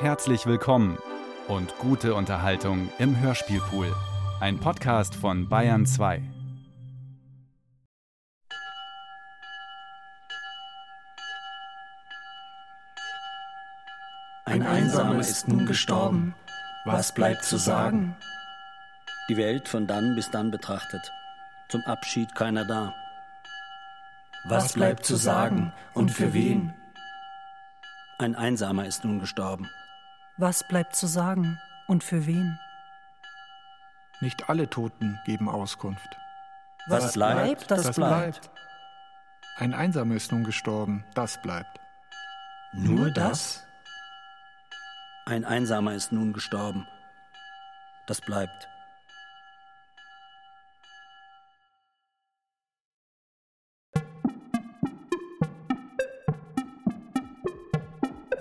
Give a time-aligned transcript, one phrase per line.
[0.00, 0.96] Herzlich willkommen
[1.46, 3.94] und gute Unterhaltung im Hörspielpool.
[4.40, 6.22] Ein Podcast von Bayern 2.
[14.46, 16.34] Ein Einsamer ist nun gestorben.
[16.86, 18.16] Was bleibt zu sagen?
[19.28, 21.12] Die Welt von dann bis dann betrachtet.
[21.68, 22.94] Zum Abschied keiner da.
[24.44, 26.72] Was bleibt zu sagen und für wen?
[28.18, 29.68] Ein Einsamer ist nun gestorben.
[30.40, 32.58] Was bleibt zu sagen und für wen?
[34.22, 36.16] Nicht alle Toten geben Auskunft.
[36.88, 38.40] Was, Was bleibt, das, das bleibt.
[38.40, 38.50] bleibt.
[39.56, 41.78] Ein Einsamer ist nun gestorben, das bleibt.
[42.72, 43.66] Nur das?
[45.26, 46.88] Ein Einsamer ist nun gestorben,
[48.06, 48.66] das bleibt.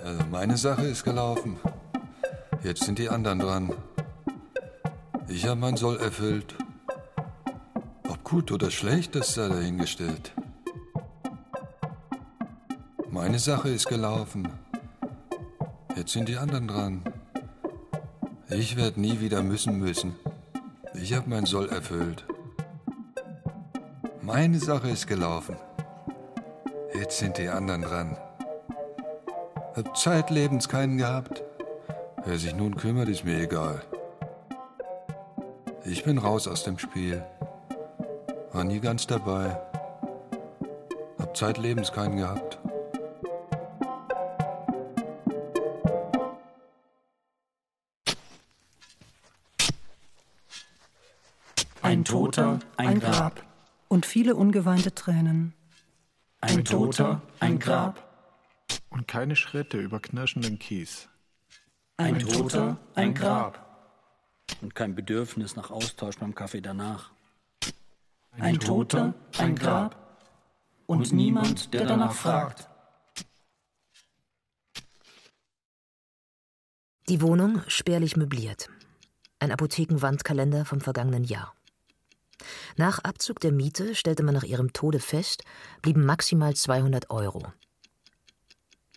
[0.01, 1.59] Also meine Sache ist gelaufen.
[2.61, 3.73] Jetzt sind die anderen dran.
[5.29, 6.55] Ich habe mein Soll erfüllt.
[8.09, 10.33] Ob gut oder schlecht, das sei dahingestellt.
[13.09, 14.49] Meine Sache ist gelaufen.
[15.95, 17.03] Jetzt sind die anderen dran.
[18.49, 20.15] Ich werde nie wieder müssen müssen.
[20.95, 22.25] Ich habe mein Soll erfüllt.
[24.21, 25.55] Meine Sache ist gelaufen.
[26.93, 28.17] Jetzt sind die anderen dran.
[29.75, 31.43] Hab zeitlebens keinen gehabt.
[32.25, 33.81] Wer sich nun kümmert, ist mir egal.
[35.85, 37.23] Ich bin raus aus dem Spiel.
[38.51, 39.57] War nie ganz dabei.
[41.17, 42.59] Hab zeitlebens keinen gehabt.
[51.81, 53.43] Ein Toter, ein Grab.
[53.87, 55.53] Und viele ungeweinte Tränen.
[56.41, 58.03] Ein Toter, ein Grab.
[58.89, 61.09] Und keine Schritte über knirschenden Kies.
[61.99, 63.65] Ein, ein Toter, ein Grab.
[64.61, 67.11] Und kein Bedürfnis nach Austausch beim Kaffee danach.
[68.31, 70.17] Ein, ein Toter, ein Grab.
[70.87, 72.69] Und, und niemand, der danach fragt.
[77.09, 78.69] Die Wohnung spärlich möbliert.
[79.39, 81.53] Ein Apothekenwandkalender vom vergangenen Jahr.
[82.77, 85.43] Nach Abzug der Miete stellte man nach ihrem Tode fest,
[85.81, 87.51] blieben maximal 200 Euro.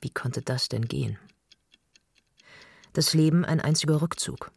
[0.01, 1.19] Wie konnte das denn gehen?
[2.93, 4.53] Das Leben ein einziger Rückzug.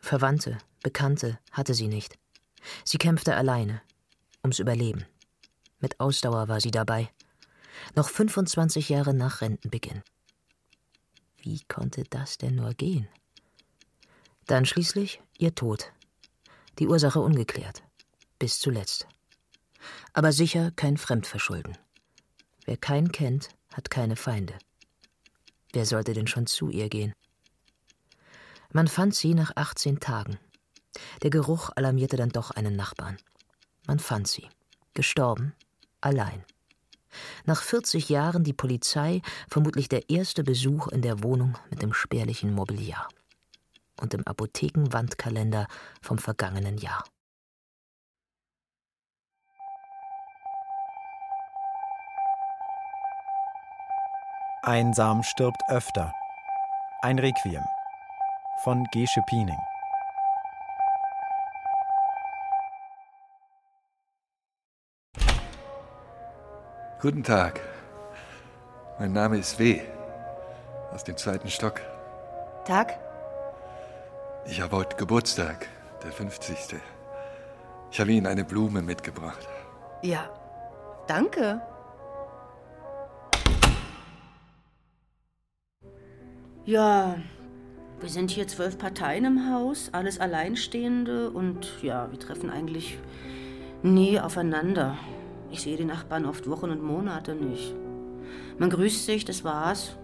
[0.00, 2.18] Verwandte, Bekannte hatte sie nicht.
[2.84, 3.82] Sie kämpfte alleine,
[4.42, 5.04] ums Überleben.
[5.80, 7.10] Mit Ausdauer war sie dabei.
[7.96, 10.02] Noch 25 Jahre nach Rentenbeginn.
[11.38, 13.08] Wie konnte das denn nur gehen?
[14.46, 15.92] Dann schließlich ihr Tod.
[16.78, 17.82] Die Ursache ungeklärt.
[18.38, 19.08] Bis zuletzt.
[20.12, 21.76] Aber sicher kein Fremdverschulden.
[22.64, 24.54] Wer keinen kennt, hat keine Feinde.
[25.72, 27.12] Wer sollte denn schon zu ihr gehen?
[28.72, 30.38] Man fand sie nach 18 Tagen.
[31.22, 33.18] Der Geruch alarmierte dann doch einen Nachbarn.
[33.86, 34.48] Man fand sie.
[34.94, 35.54] Gestorben.
[36.00, 36.42] Allein.
[37.44, 42.54] Nach 40 Jahren die Polizei vermutlich der erste Besuch in der Wohnung mit dem spärlichen
[42.54, 43.08] Mobiliar.
[44.00, 45.66] Und im Apothekenwandkalender
[46.00, 47.04] vom vergangenen Jahr.
[54.62, 56.12] Einsam stirbt öfter.
[57.02, 57.62] Ein Requiem
[58.64, 59.58] von Gesche Piening.
[67.00, 67.60] Guten Tag.
[69.00, 69.80] Mein Name ist W.
[70.92, 71.80] Aus dem zweiten Stock.
[72.64, 73.00] Tag.
[74.46, 75.66] Ich habe heute Geburtstag,
[76.04, 76.76] der 50.
[77.90, 79.48] Ich habe Ihnen eine Blume mitgebracht.
[80.02, 80.30] Ja,
[81.08, 81.60] danke.
[86.64, 87.16] Ja,
[88.02, 92.98] wir sind hier zwölf Parteien im Haus, alles Alleinstehende und ja, wir treffen eigentlich
[93.82, 94.98] nie aufeinander.
[95.52, 97.74] Ich sehe die Nachbarn oft Wochen und Monate nicht.
[98.58, 99.96] Man grüßt sich, das war's.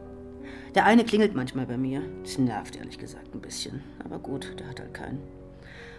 [0.77, 2.03] Der eine klingelt manchmal bei mir.
[2.23, 3.83] Das nervt ehrlich gesagt ein bisschen.
[4.05, 5.21] Aber gut, der hat halt keinen.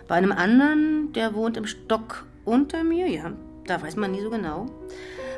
[0.08, 3.34] Bei einem anderen, der wohnt im Stock unter mir, ja,
[3.66, 4.68] da weiß man nie so genau.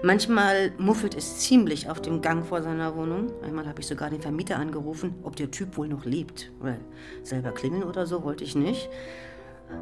[0.04, 3.32] Manchmal muffelt es ziemlich auf dem Gang vor seiner Wohnung.
[3.44, 6.52] Einmal habe ich sogar den Vermieter angerufen, ob der Typ wohl noch lebt.
[6.60, 6.80] Weil
[7.22, 8.90] selber klingeln oder so wollte ich nicht.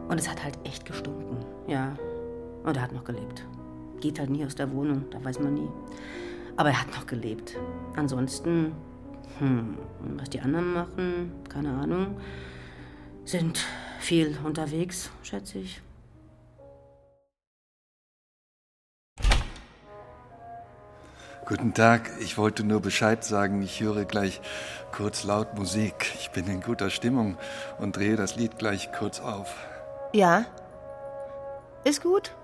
[0.10, 1.38] Und es hat halt echt gestunken.
[1.68, 1.98] Ja.
[2.64, 3.46] Und er hat noch gelebt.
[4.02, 5.70] Geht halt nie aus der Wohnung, da weiß man nie.
[6.58, 7.58] Aber er hat noch gelebt.
[7.96, 8.74] Ansonsten,
[9.40, 9.78] hm,
[10.18, 12.18] was die anderen machen, keine Ahnung,
[13.24, 13.66] sind
[14.00, 15.82] viel unterwegs, schätze ich.
[21.50, 24.40] Guten Tag, ich wollte nur Bescheid sagen, ich höre gleich
[24.92, 26.14] kurz laut Musik.
[26.20, 27.40] Ich bin in guter Stimmung
[27.80, 29.56] und drehe das Lied gleich kurz auf.
[30.14, 30.46] Ja.
[31.84, 32.36] Ist gut.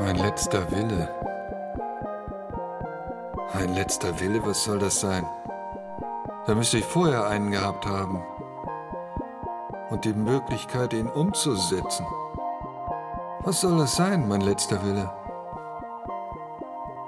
[0.00, 1.08] Mein letzter Wille.
[3.52, 5.24] Ein letzter Wille, was soll das sein?
[6.48, 8.20] Da müsste ich vorher einen gehabt haben.
[9.90, 12.06] Und die Möglichkeit, ihn umzusetzen.
[13.40, 15.10] Was soll das sein, mein letzter Wille?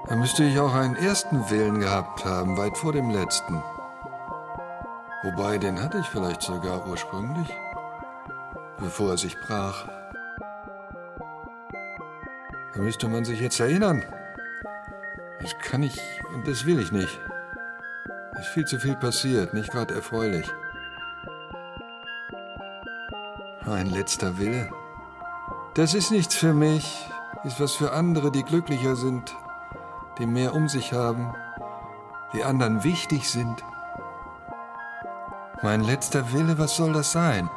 [0.07, 3.61] Da müsste ich auch einen ersten Willen gehabt haben, weit vor dem letzten.
[5.21, 7.53] Wobei, den hatte ich vielleicht sogar ursprünglich,
[8.79, 9.87] bevor er sich brach.
[12.73, 14.03] Da müsste man sich jetzt erinnern.
[15.41, 15.99] Das kann ich
[16.33, 17.19] und das will ich nicht.
[18.39, 20.49] Ist viel zu viel passiert, nicht gerade erfreulich.
[23.69, 24.71] Ein letzter Wille.
[25.75, 27.07] Das ist nichts für mich,
[27.43, 29.35] ist was für andere, die glücklicher sind,
[30.17, 31.35] die mehr um sich haben,
[32.33, 33.63] die anderen wichtig sind.
[35.61, 37.47] Mein letzter Wille, was soll das sein?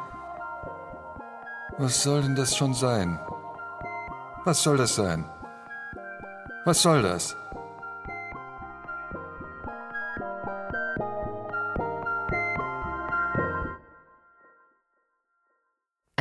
[1.79, 3.19] Was soll denn das schon sein?
[4.45, 5.25] Was soll das sein?
[6.63, 7.35] Was soll das?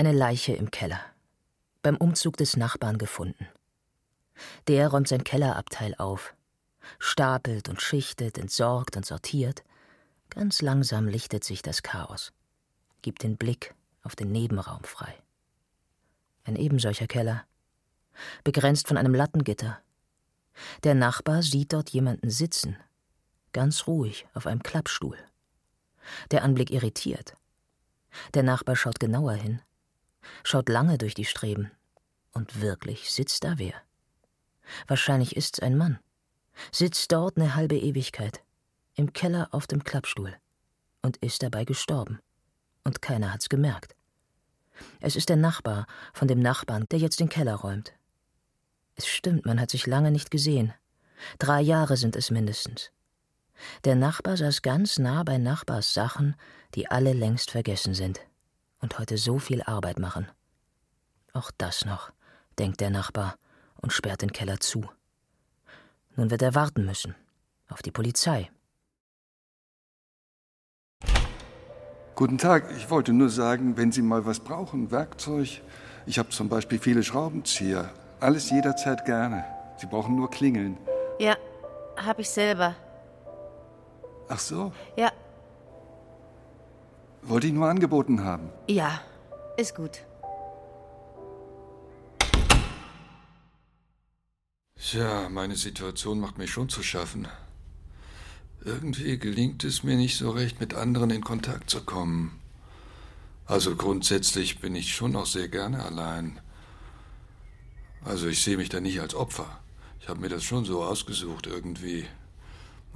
[0.03, 1.01] Eine Leiche im Keller.
[1.81, 3.47] Beim Umzug des Nachbarn gefunden.
[4.67, 6.35] Der räumt sein Kellerabteil auf,
[6.99, 9.63] stapelt und schichtet, entsorgt und sortiert.
[10.29, 12.33] Ganz langsam lichtet sich das Chaos,
[13.03, 15.15] gibt den Blick auf den Nebenraum frei.
[16.43, 17.45] Ein ebensolcher Keller,
[18.43, 19.79] begrenzt von einem Lattengitter.
[20.83, 22.77] Der Nachbar sieht dort jemanden sitzen,
[23.53, 25.19] ganz ruhig auf einem Klappstuhl.
[26.33, 27.37] Der Anblick irritiert.
[28.35, 29.63] Der Nachbar schaut genauer hin,
[30.45, 31.71] schaut lange durch die Streben,
[32.33, 33.75] und wirklich sitzt da wer.
[34.87, 35.99] Wahrscheinlich ist's ein Mann.
[36.71, 38.43] Sitzt dort eine halbe Ewigkeit,
[38.95, 40.35] im Keller auf dem Klappstuhl,
[41.03, 42.21] und ist dabei gestorben.
[42.85, 43.95] Und keiner hat's gemerkt.
[45.01, 47.93] Es ist der Nachbar von dem Nachbarn, der jetzt den Keller räumt.
[48.97, 50.75] Es stimmt, man hat sich lange nicht gesehen.
[51.39, 52.91] Drei Jahre sind es mindestens.
[53.85, 56.35] Der Nachbar saß ganz nah bei Nachbars Sachen,
[56.75, 58.21] die alle längst vergessen sind
[58.83, 60.29] und heute so viel Arbeit machen.
[61.33, 62.13] Auch das noch,
[62.59, 63.37] denkt der Nachbar
[63.81, 64.85] und sperrt den Keller zu.
[66.17, 67.15] Nun wird er warten müssen.
[67.69, 68.51] Auf die Polizei.
[72.15, 75.63] Guten Tag, ich wollte nur sagen, wenn Sie mal was brauchen, Werkzeug.
[76.05, 77.91] Ich habe zum Beispiel viele Schraubenzieher.
[78.21, 79.45] Alles jederzeit gerne.
[79.79, 80.77] Sie brauchen nur klingeln.
[81.19, 81.37] Ja,
[81.97, 82.75] hab ich selber.
[84.29, 84.73] Ach so?
[84.97, 85.11] Ja.
[87.23, 88.51] Wollte ich nur angeboten haben.
[88.69, 89.01] Ja,
[89.57, 90.05] ist gut.
[94.77, 97.29] Tja, meine Situation macht mir schon zu schaffen.
[98.65, 102.41] Irgendwie gelingt es mir nicht so recht, mit anderen in Kontakt zu kommen.
[103.47, 106.41] Also grundsätzlich bin ich schon auch sehr gerne allein.
[108.05, 109.61] Also ich sehe mich da nicht als Opfer.
[110.01, 112.05] Ich habe mir das schon so ausgesucht irgendwie.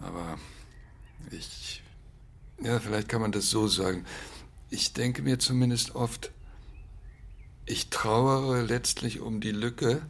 [0.02, 0.38] Aber
[1.30, 1.82] ich...
[2.62, 4.04] Ja, vielleicht kann man das so sagen.
[4.70, 6.32] Ich denke mir zumindest oft,
[7.66, 10.02] ich trauere letztlich um die Lücke,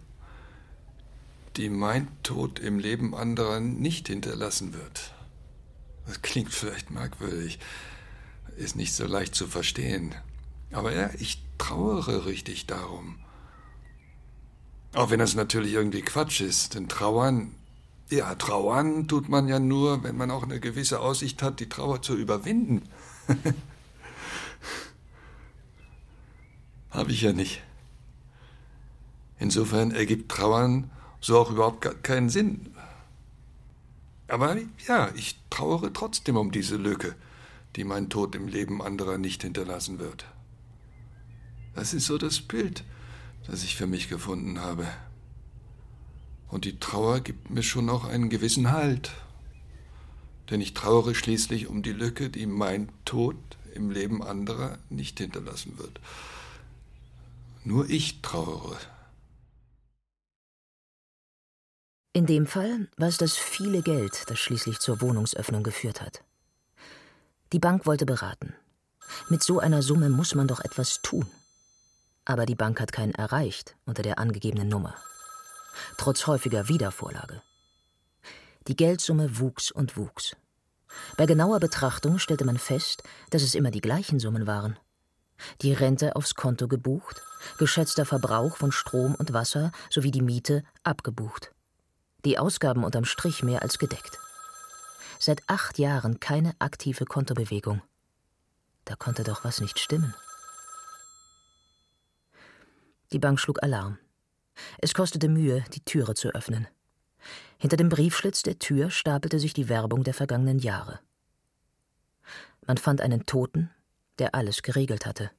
[1.57, 5.15] die mein Tod im Leben anderer nicht hinterlassen wird.
[6.07, 7.59] Das klingt vielleicht merkwürdig,
[8.57, 10.15] ist nicht so leicht zu verstehen.
[10.71, 13.19] Aber ja, ich trauere richtig darum.
[14.95, 17.55] Auch wenn das natürlich irgendwie Quatsch ist, denn trauern,
[18.11, 22.03] ja, trauern tut man ja nur, wenn man auch eine gewisse Aussicht hat, die Trauer
[22.03, 22.83] zu überwinden.
[26.91, 27.63] Habe ich ja nicht.
[29.39, 32.73] Insofern ergibt Trauern so auch überhaupt keinen Sinn.
[34.29, 37.15] Aber ja, ich trauere trotzdem um diese Lücke,
[37.77, 40.25] die mein Tod im Leben anderer nicht hinterlassen wird.
[41.75, 42.85] Das ist so das Bild,
[43.47, 44.87] das ich für mich gefunden habe.
[46.49, 49.13] Und die Trauer gibt mir schon auch einen gewissen Halt.
[50.51, 53.37] Denn ich trauere schließlich um die Lücke, die mein Tod
[53.75, 56.01] im Leben anderer nicht hinterlassen wird.
[57.65, 58.79] Nur ich trauere.
[62.13, 66.23] In dem Fall war es das viele Geld, das schließlich zur Wohnungsöffnung geführt hat.
[67.53, 68.55] Die Bank wollte beraten.
[69.29, 71.27] Mit so einer Summe muss man doch etwas tun.
[72.25, 74.95] Aber die Bank hat keinen erreicht unter der angegebenen Nummer.
[75.97, 77.43] Trotz häufiger Wiedervorlage.
[78.69, 80.37] Die Geldsumme wuchs und wuchs.
[81.17, 84.79] Bei genauer Betrachtung stellte man fest, dass es immer die gleichen Summen waren.
[85.63, 87.23] Die Rente aufs Konto gebucht,
[87.59, 91.53] geschätzter Verbrauch von Strom und Wasser sowie die Miete abgebucht.
[92.25, 94.19] Die Ausgaben unterm Strich mehr als gedeckt.
[95.19, 97.83] Seit acht Jahren keine aktive Kontobewegung.
[98.85, 100.15] Da konnte doch was nicht stimmen.
[103.13, 103.99] Die Bank schlug Alarm.
[104.79, 106.67] Es kostete Mühe, die Türe zu öffnen.
[107.59, 111.01] Hinter dem Briefschlitz der Tür stapelte sich die Werbung der vergangenen Jahre.
[112.67, 113.71] Man fand einen Toten,
[114.19, 115.31] der alles geregelt hatte.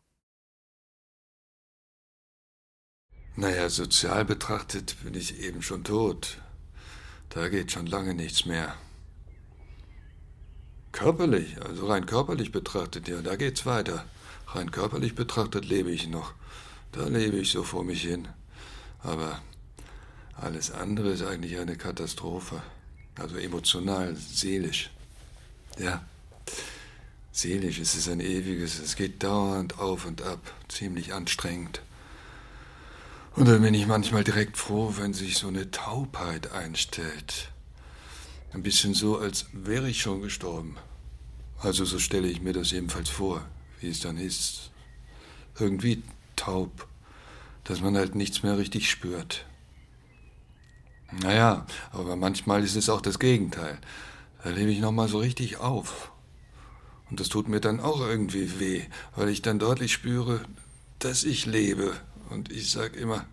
[3.36, 6.40] Naja, sozial betrachtet bin ich eben schon tot.
[7.30, 8.76] Da geht schon lange nichts mehr.
[10.92, 14.06] Körperlich, also rein körperlich betrachtet, ja, da geht's weiter.
[14.48, 16.34] Rein körperlich betrachtet lebe ich noch.
[16.92, 18.28] Da lebe ich so vor mich hin.
[19.04, 19.42] Aber
[20.36, 22.62] alles andere ist eigentlich eine Katastrophe.
[23.16, 24.92] Also emotional, seelisch.
[25.80, 26.06] Ja.
[27.32, 31.82] Seelisch ist es ein ewiges, es geht dauernd auf und ab, ziemlich anstrengend.
[33.36, 37.50] Und dann bin ich manchmal direkt froh, wenn sich so eine Taubheit einstellt.
[38.54, 40.78] Ein bisschen so, als wäre ich schon gestorben.
[41.60, 43.46] Also so stelle ich mir das jedenfalls vor,
[43.80, 44.72] wie es dann ist.
[45.60, 46.02] Irgendwie
[46.36, 46.88] taub,
[47.68, 49.46] dass man halt nichts mehr richtig spürt.
[51.22, 53.78] Naja, aber manchmal ist es auch das Gegenteil.
[54.44, 56.12] Da lebe ich nochmal so richtig auf.
[57.10, 58.84] Und das tut mir dann auch irgendwie weh,
[59.16, 60.42] weil ich dann deutlich spüre,
[61.00, 61.96] dass ich lebe.
[62.30, 63.26] Und ich sag immer,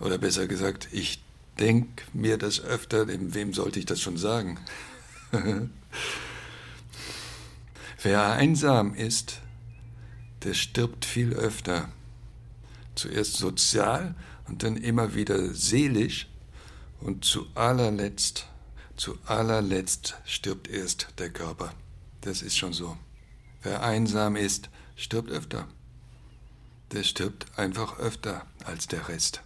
[0.00, 1.22] oder besser gesagt, ich
[1.58, 4.58] denk mir das öfter, dem wem sollte ich das schon sagen?
[8.02, 9.40] Wer einsam ist,
[10.44, 11.88] der stirbt viel öfter.
[12.94, 14.14] Zuerst sozial
[14.48, 16.28] und dann immer wieder seelisch
[17.00, 18.46] und zu allerletzt,
[18.96, 21.72] zu allerletzt stirbt erst der Körper.
[22.20, 22.96] Das ist schon so.
[23.62, 25.66] Wer einsam ist, stirbt öfter.
[26.92, 29.42] Der stirbt einfach öfter als der Rest.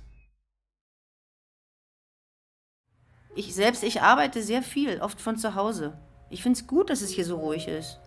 [3.34, 5.96] Ich selbst, ich arbeite sehr viel, oft von zu Hause.
[6.30, 7.98] Ich finde es gut, dass es hier so ruhig ist.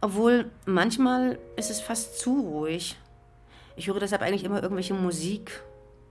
[0.00, 2.96] Obwohl, manchmal ist es fast zu ruhig.
[3.80, 5.62] Ich höre deshalb eigentlich immer irgendwelche Musik.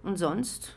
[0.01, 0.75] Und sonst?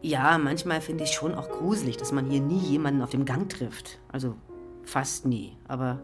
[0.00, 3.50] Ja, manchmal finde ich schon auch gruselig, dass man hier nie jemanden auf dem Gang
[3.50, 3.98] trifft.
[4.10, 4.34] Also
[4.82, 5.58] Fast nie.
[5.68, 6.00] Aber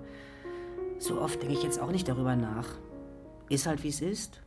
[0.98, 2.68] so oft denke ich jetzt auch nicht darüber nach.
[3.48, 4.42] Ist halt wie es ist.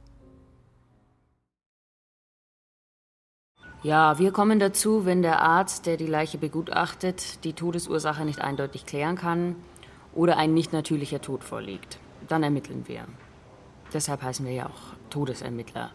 [3.82, 8.86] Ja, wir kommen dazu, wenn der Arzt, der die Leiche begutachtet, die Todesursache nicht eindeutig
[8.86, 9.56] klären kann
[10.14, 11.98] oder ein nicht natürlicher Tod vorliegt.
[12.28, 13.08] Dann ermitteln wir.
[13.94, 15.92] Deshalb heißen wir ja auch Todesermittler.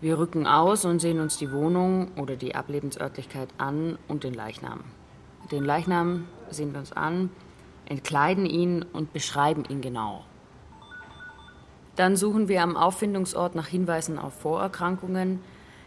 [0.00, 4.84] Wir rücken aus und sehen uns die Wohnung oder die Ablebensörtlichkeit an und den Leichnam.
[5.50, 7.30] Den Leichnam sehen wir uns an,
[7.86, 10.24] entkleiden ihn und beschreiben ihn genau.
[11.96, 15.40] Dann suchen wir am Auffindungsort nach Hinweisen auf Vorerkrankungen.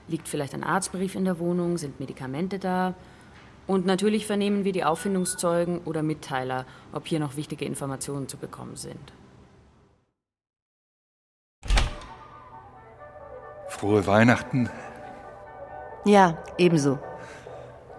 [0.10, 1.78] Liegt vielleicht ein Arztbrief in der Wohnung?
[1.78, 2.96] Sind Medikamente da?
[3.66, 8.76] Und natürlich vernehmen wir die Auffindungszeugen oder Mitteiler, ob hier noch wichtige Informationen zu bekommen
[8.76, 9.14] sind.
[13.72, 14.70] Frohe Weihnachten.
[16.04, 17.00] Ja, ebenso.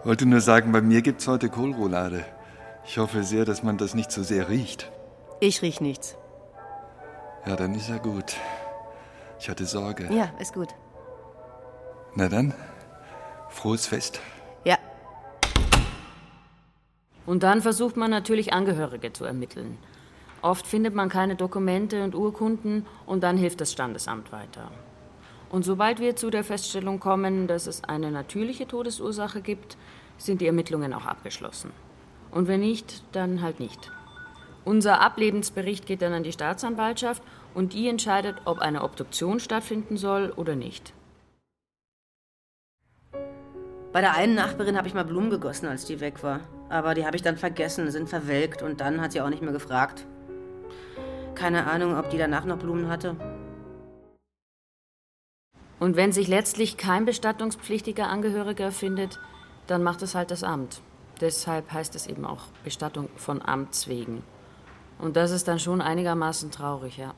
[0.04, 2.24] Wollte nur sagen, bei mir gibt's heute Kohlroulade.
[2.84, 4.92] Ich hoffe sehr, dass man das nicht so sehr riecht.
[5.40, 6.16] Ich riech nichts.
[7.46, 8.36] Ja, dann ist ja gut.
[9.40, 10.12] Ich hatte Sorge.
[10.12, 10.68] Ja, ist gut.
[12.14, 12.52] Na dann,
[13.48, 14.20] frohes Fest.
[14.64, 14.76] Ja.
[17.24, 19.78] Und dann versucht man natürlich Angehörige zu ermitteln.
[20.42, 24.70] Oft findet man keine Dokumente und Urkunden und dann hilft das Standesamt weiter.
[25.52, 29.76] Und sobald wir zu der Feststellung kommen, dass es eine natürliche Todesursache gibt,
[30.16, 31.72] sind die Ermittlungen auch abgeschlossen.
[32.30, 33.92] Und wenn nicht, dann halt nicht.
[34.64, 40.32] Unser Ablebensbericht geht dann an die Staatsanwaltschaft und die entscheidet, ob eine Obduktion stattfinden soll
[40.34, 40.94] oder nicht.
[43.92, 46.40] Bei der einen Nachbarin habe ich mal Blumen gegossen, als die weg war.
[46.70, 49.52] Aber die habe ich dann vergessen, sind verwelkt und dann hat sie auch nicht mehr
[49.52, 50.06] gefragt.
[51.34, 53.16] Keine Ahnung, ob die danach noch Blumen hatte.
[55.82, 59.18] Und wenn sich letztlich kein bestattungspflichtiger Angehöriger findet,
[59.66, 60.80] dann macht es halt das Amt.
[61.20, 64.22] Deshalb heißt es eben auch Bestattung von Amts wegen.
[65.00, 67.14] Und das ist dann schon einigermaßen traurig, ja.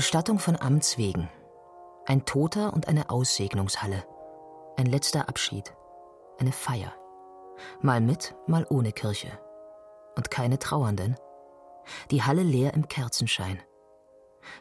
[0.00, 1.28] Bestattung von Amts wegen.
[2.06, 4.02] Ein Toter und eine Aussegnungshalle.
[4.78, 5.74] Ein letzter Abschied.
[6.38, 6.94] Eine Feier.
[7.82, 9.38] Mal mit, mal ohne Kirche.
[10.16, 11.16] Und keine Trauernden.
[12.10, 13.60] Die Halle leer im Kerzenschein.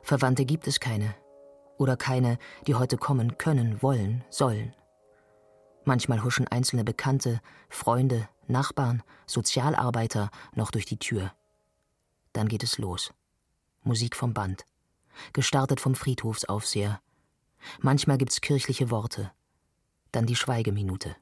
[0.04, 1.16] Verwandte gibt es keine.
[1.78, 4.76] Oder keine, die heute kommen können, wollen, sollen.
[5.86, 11.32] Manchmal huschen einzelne Bekannte, Freunde, Nachbarn, Sozialarbeiter noch durch die Tür.
[12.34, 13.14] Dann geht es los.
[13.84, 14.66] Musik vom Band.
[15.34, 17.02] Gestartet vom Friedhofsaufseher.
[17.80, 19.32] Manchmal gibt's kirchliche Worte.
[20.12, 21.16] Dann die Schweigeminute.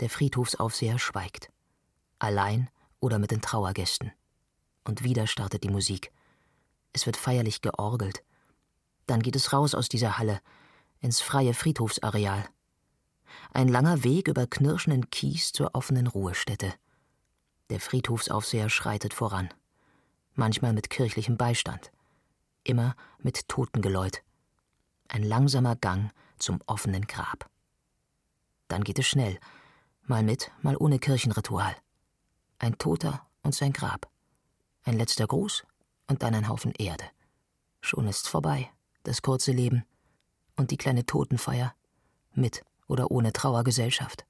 [0.00, 1.50] Der Friedhofsaufseher schweigt.
[2.18, 4.12] Allein oder mit den Trauergästen.
[4.84, 6.12] Und wieder startet die Musik.
[6.92, 8.22] Es wird feierlich georgelt.
[9.06, 10.40] Dann geht es raus aus dieser Halle,
[11.00, 12.48] ins freie Friedhofsareal.
[13.52, 16.72] Ein langer Weg über knirschenden Kies zur offenen Ruhestätte.
[17.70, 19.52] Der Friedhofsaufseher schreitet voran.
[20.34, 21.90] Manchmal mit kirchlichem Beistand.
[22.66, 24.24] Immer mit Totengeläut.
[25.06, 27.48] Ein langsamer Gang zum offenen Grab.
[28.66, 29.38] Dann geht es schnell,
[30.02, 31.76] mal mit, mal ohne Kirchenritual.
[32.58, 34.10] Ein Toter und sein Grab.
[34.82, 35.64] Ein letzter Gruß
[36.08, 37.04] und dann ein Haufen Erde.
[37.82, 38.68] Schon ist's vorbei,
[39.04, 39.84] das kurze Leben
[40.56, 41.72] und die kleine Totenfeier,
[42.34, 44.26] mit oder ohne Trauergesellschaft.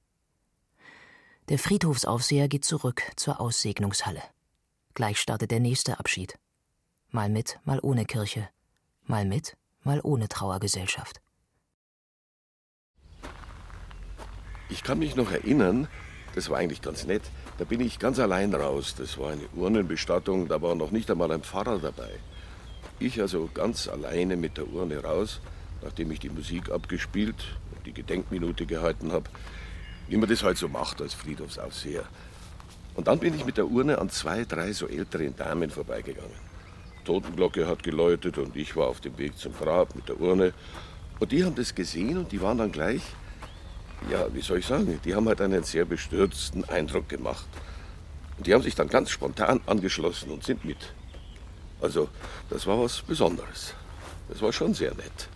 [1.49, 4.21] Der Friedhofsaufseher geht zurück zur Aussegnungshalle.
[4.93, 6.37] Gleich startet der nächste Abschied.
[7.09, 8.49] Mal mit, mal ohne Kirche,
[9.05, 11.21] mal mit, mal ohne Trauergesellschaft.
[14.69, 15.87] Ich kann mich noch erinnern,
[16.35, 17.23] das war eigentlich ganz nett.
[17.57, 18.93] Da bin ich ganz allein raus.
[18.95, 22.11] Das war eine Urnenbestattung, da war noch nicht einmal ein Pfarrer dabei.
[22.99, 25.39] Ich also ganz alleine mit der Urne raus,
[25.81, 29.29] nachdem ich die Musik abgespielt und die Gedenkminute gehalten habe,
[30.09, 32.03] wie man das halt so macht als Friedhofsaufseher.
[32.95, 36.46] Und dann bin ich mit der Urne an zwei, drei so älteren Damen vorbeigegangen.
[37.07, 40.53] Totenglocke hat geläutet und ich war auf dem Weg zum Grab mit der Urne.
[41.19, 43.01] Und die haben das gesehen und die waren dann gleich
[44.09, 47.47] ja, wie soll ich sagen, die haben halt einen sehr bestürzten Eindruck gemacht.
[48.37, 50.93] Und die haben sich dann ganz spontan angeschlossen und sind mit.
[51.81, 52.09] Also,
[52.49, 53.73] das war was Besonderes.
[54.29, 55.29] Das war schon sehr nett.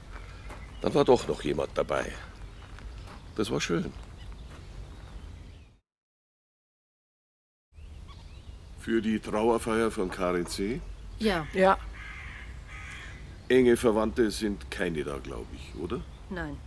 [0.81, 2.11] Dann war doch noch jemand dabei.
[3.35, 3.91] Das war schön.
[8.79, 10.81] Für die Trauerfeier von Karin C.
[11.21, 11.45] Ja.
[11.53, 11.77] Ja.
[13.47, 16.01] Enge Verwandte sind keine da, glaube ich, oder?
[16.31, 16.57] Nein.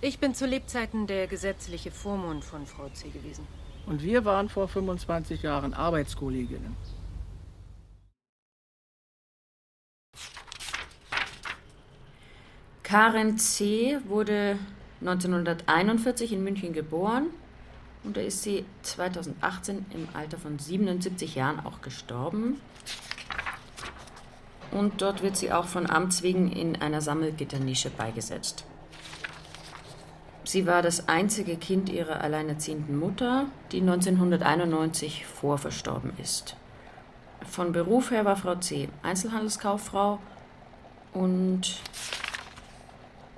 [0.00, 3.08] Ich bin zu Lebzeiten der gesetzliche Vormund von Frau C.
[3.08, 3.46] gewesen.
[3.86, 6.76] Und wir waren vor 25 Jahren Arbeitskolleginnen.
[12.84, 13.98] Karen C.
[14.06, 14.56] wurde
[15.00, 17.30] 1941 in München geboren
[18.04, 22.60] und da ist sie 2018 im Alter von 77 Jahren auch gestorben.
[24.70, 28.64] Und dort wird sie auch von Amts wegen in einer Sammelgitternische beigesetzt.
[30.44, 36.56] Sie war das einzige Kind ihrer alleinerziehenden Mutter, die 1991 vorverstorben ist.
[37.44, 38.88] Von Beruf her war Frau C.
[39.02, 40.20] Einzelhandelskauffrau
[41.12, 41.80] und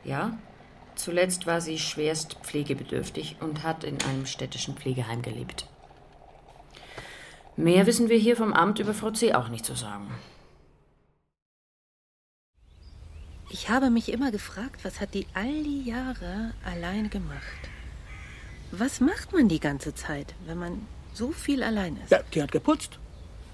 [0.05, 0.37] ja,
[0.97, 5.67] zuletzt war sie schwerst pflegebedürftig und hat in einem städtischen Pflegeheim gelebt.
[7.57, 9.35] Mehr wissen wir hier vom Amt über Frau C.
[9.35, 10.09] auch nicht zu sagen.
[13.51, 17.41] Ich habe mich immer gefragt, was hat die all die Jahre allein gemacht?
[18.73, 22.11] Was macht man die ganze Zeit, wenn man so viel allein ist?
[22.11, 22.99] Ja, die hat geputzt.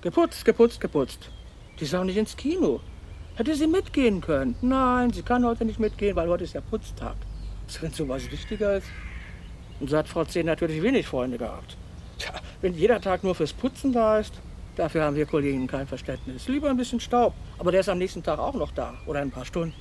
[0.01, 1.31] Geputzt, geputzt, geputzt.
[1.79, 2.81] Die ist auch nicht ins Kino.
[3.37, 4.57] Hätte sie mitgehen können?
[4.63, 7.17] Nein, sie kann heute nicht mitgehen, weil heute ist ja Putztag.
[7.67, 8.89] Was, wenn sowas wichtiger ist?
[9.79, 10.43] Und so hat Frau C.
[10.43, 11.77] natürlich wenig Freunde gehabt.
[12.19, 14.35] Tja, wenn jeder Tag nur fürs Putzen da ist,
[14.77, 16.49] dafür haben wir Kollegen kein Verständnis.
[16.49, 19.31] Lieber ein bisschen Staub, aber der ist am nächsten Tag auch noch da oder ein
[19.31, 19.75] paar Stunden.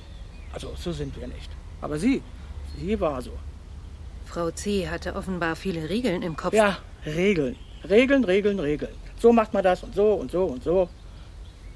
[0.52, 1.50] Also so sind wir nicht.
[1.80, 2.22] Aber sie,
[2.78, 3.32] sie war so.
[4.24, 4.88] Frau C.
[4.88, 6.54] hatte offenbar viele Regeln im Kopf.
[6.54, 7.56] Ja, Regeln.
[7.88, 8.94] Regeln, Regeln, Regeln.
[9.18, 10.88] So macht man das und so und so und so.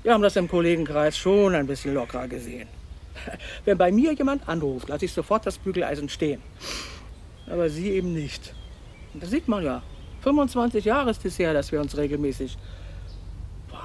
[0.03, 2.69] Wir haben das im Kollegenkreis schon ein bisschen lockerer gesehen.
[3.65, 6.41] Wenn bei mir jemand anruft, lasse ich sofort das Bügeleisen stehen.
[7.47, 8.55] Aber sie eben nicht.
[9.13, 9.83] Und das sieht man ja.
[10.23, 12.57] 25 Jahre ist es her, dass wir uns regelmäßig.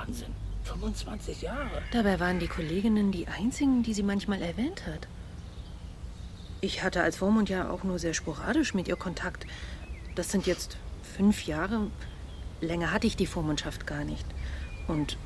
[0.05, 0.33] Wahnsinn.
[0.63, 1.81] 25 Jahre.
[1.91, 5.07] Dabei waren die Kolleginnen die einzigen, die sie manchmal erwähnt hat.
[6.61, 9.45] Ich hatte als Vormund ja auch nur sehr sporadisch mit ihr Kontakt.
[10.15, 11.87] Das sind jetzt fünf Jahre.
[12.61, 14.25] Länger hatte ich die Vormundschaft gar nicht.
[14.87, 15.17] Und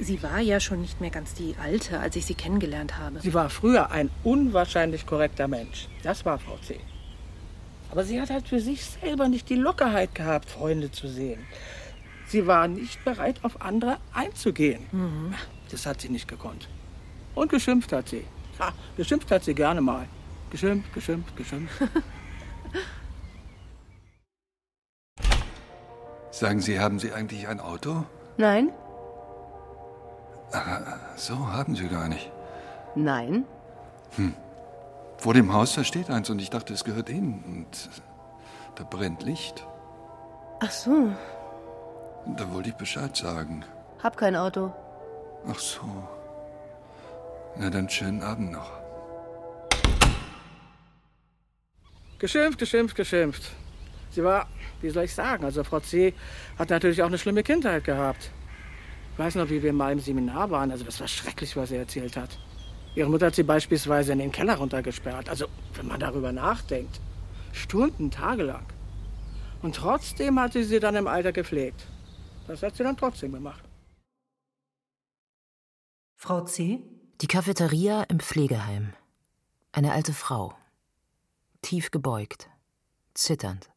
[0.00, 3.20] sie war ja schon nicht mehr ganz die Alte, als ich sie kennengelernt habe.
[3.20, 5.88] Sie war früher ein unwahrscheinlich korrekter Mensch.
[6.02, 6.80] Das war Frau C.
[7.90, 11.40] Aber sie hat halt für sich selber nicht die Lockerheit gehabt, Freunde zu sehen.
[12.26, 14.86] Sie war nicht bereit, auf andere einzugehen.
[14.92, 15.34] Mhm.
[15.70, 16.68] Das hat sie nicht gekonnt.
[17.34, 18.24] Und geschimpft hat sie.
[18.58, 20.06] Ha, geschimpft hat sie gerne mal.
[20.50, 21.74] Geschimpft, geschimpft, geschimpft.
[26.30, 28.04] Sagen Sie, haben Sie eigentlich ein Auto?
[28.36, 28.72] Nein?
[30.52, 32.30] Ah, so haben Sie gar nicht.
[32.96, 33.44] Nein?
[34.16, 34.34] Hm.
[35.18, 37.44] Vor dem Haus, da steht eins und ich dachte, es gehört Ihnen.
[37.44, 37.88] Und
[38.74, 39.64] da brennt Licht.
[40.60, 41.12] Ach so.
[42.26, 43.64] Da wollte ich Bescheid sagen.
[44.02, 44.72] Hab kein Auto.
[45.46, 46.08] Ach so.
[47.56, 48.70] Na dann schönen Abend noch.
[52.18, 53.42] Geschimpft, geschimpft, geschimpft.
[54.10, 54.48] Sie war,
[54.80, 56.14] wie soll ich sagen, also Frau C.
[56.58, 58.30] hat natürlich auch eine schlimme Kindheit gehabt.
[59.12, 61.76] Ich weiß noch, wie wir mal im Seminar waren, also das war schrecklich, was sie
[61.76, 62.38] erzählt hat.
[62.94, 65.28] Ihre Mutter hat sie beispielsweise in den Keller runtergesperrt.
[65.28, 67.00] Also, wenn man darüber nachdenkt.
[67.52, 68.64] Stunden, tagelang.
[69.62, 71.86] Und trotzdem hat sie sie dann im Alter gepflegt.
[72.46, 73.64] Das hat sie dann trotzdem gemacht.
[76.16, 76.82] Frau C.
[77.20, 78.94] Die Cafeteria im Pflegeheim.
[79.72, 80.56] Eine alte Frau.
[81.62, 82.50] Tief gebeugt,
[83.14, 83.70] zitternd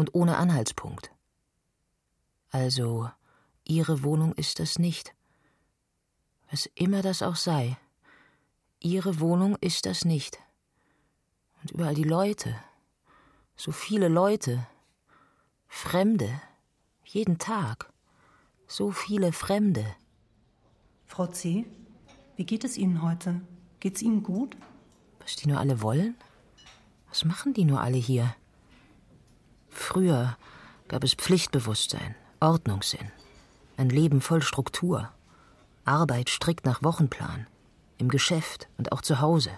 [0.00, 1.12] und ohne Anhaltspunkt.
[2.50, 3.10] Also,
[3.64, 5.14] ihre Wohnung ist es nicht.
[6.50, 7.76] Was immer das auch sei.
[8.80, 10.38] Ihre Wohnung ist das nicht.
[11.62, 12.56] Und überall die Leute.
[13.56, 14.66] So viele Leute.
[15.68, 16.40] Fremde.
[17.12, 17.92] Jeden Tag.
[18.68, 19.84] So viele Fremde.
[21.06, 21.66] Frau C.,
[22.36, 23.40] wie geht es Ihnen heute?
[23.80, 24.56] Geht's Ihnen gut?
[25.18, 26.14] Was die nur alle wollen?
[27.08, 28.32] Was machen die nur alle hier?
[29.70, 30.38] Früher
[30.86, 33.10] gab es Pflichtbewusstsein, Ordnungssinn,
[33.76, 35.12] ein Leben voll Struktur,
[35.84, 37.48] Arbeit strikt nach Wochenplan,
[37.98, 39.50] im Geschäft und auch zu Hause,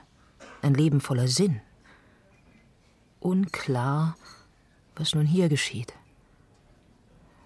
[0.63, 1.61] ein Leben voller Sinn.
[3.21, 4.17] Unklar,
[4.97, 5.93] was nun hier geschieht.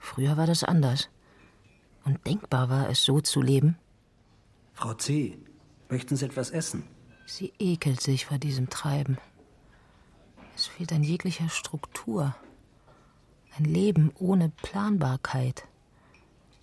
[0.07, 1.11] Früher war das anders.
[2.05, 3.77] Und denkbar war es, so zu leben.
[4.73, 5.37] Frau C.,
[5.88, 6.85] möchten Sie etwas essen?
[7.27, 9.19] Sie ekelt sich vor diesem Treiben.
[10.55, 12.37] Es fehlt an jeglicher Struktur.
[13.59, 15.66] Ein Leben ohne Planbarkeit,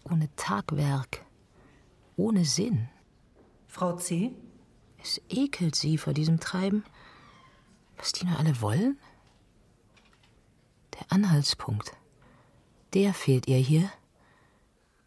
[0.10, 1.26] ohne Tagwerk,
[2.16, 2.88] ohne Sinn.
[3.68, 4.32] Frau C.?
[5.02, 6.86] Es ekelt sie vor diesem Treiben.
[7.98, 8.98] Was die nur alle wollen?
[10.94, 11.92] Der Anhaltspunkt.
[12.94, 13.92] Der fehlt ihr hier.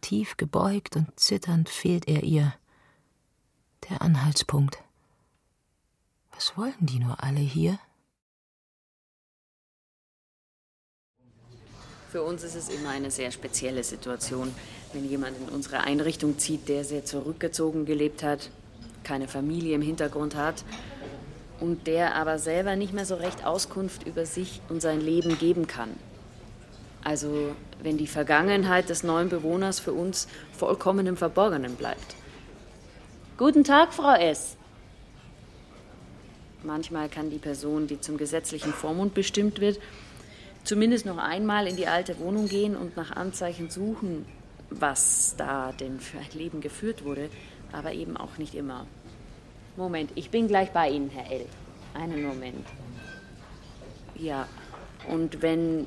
[0.01, 2.53] Tief gebeugt und zitternd fehlt er ihr.
[3.89, 4.79] Der Anhaltspunkt.
[6.33, 7.79] Was wollen die nur alle hier?
[12.11, 14.53] Für uns ist es immer eine sehr spezielle Situation,
[14.93, 18.51] wenn jemand in unsere Einrichtung zieht, der sehr zurückgezogen gelebt hat,
[19.05, 20.65] keine Familie im Hintergrund hat
[21.61, 25.67] und der aber selber nicht mehr so recht Auskunft über sich und sein Leben geben
[25.67, 25.91] kann.
[27.07, 32.17] Also wenn die Vergangenheit des neuen Bewohners für uns vollkommen im Verborgenen bleibt.
[33.39, 34.57] Guten Tag, Frau S.
[36.65, 39.79] Manchmal kann die Person, die zum gesetzlichen Vormund bestimmt wird,
[40.65, 44.27] zumindest noch einmal in die alte Wohnung gehen und nach Anzeichen suchen,
[44.71, 47.31] was da denn für ein Leben geführt wurde,
[47.71, 48.85] aber eben auch nicht immer.
[49.77, 51.47] Moment, ich bin gleich bei Ihnen, Herr L.
[51.95, 52.67] Einen Moment.
[54.17, 54.49] Ja,
[55.09, 55.87] und wenn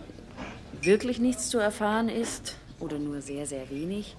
[0.82, 4.16] wirklich nichts zu erfahren ist, oder nur sehr, sehr wenig,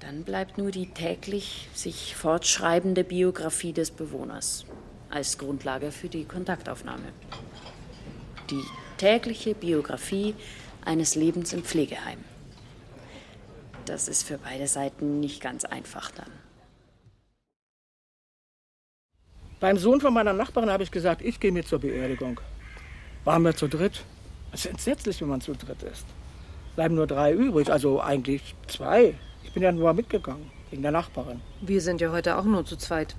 [0.00, 4.64] dann bleibt nur die täglich sich fortschreibende Biografie des Bewohners
[5.10, 7.12] als Grundlage für die Kontaktaufnahme.
[8.50, 8.62] Die
[8.96, 10.34] tägliche Biografie
[10.84, 12.18] eines Lebens im Pflegeheim.
[13.84, 16.30] Das ist für beide Seiten nicht ganz einfach dann.
[19.60, 22.40] Beim Sohn von meiner Nachbarin habe ich gesagt, ich gehe mit zur Beerdigung.
[23.24, 24.04] Waren wir zu dritt.
[24.52, 26.06] Es ist entsetzlich, wenn man zu dritt ist.
[26.74, 29.14] Bleiben nur drei übrig, also eigentlich zwei.
[29.42, 31.40] Ich bin ja nur mitgegangen, wegen der Nachbarin.
[31.60, 33.16] Wir sind ja heute auch nur zu zweit.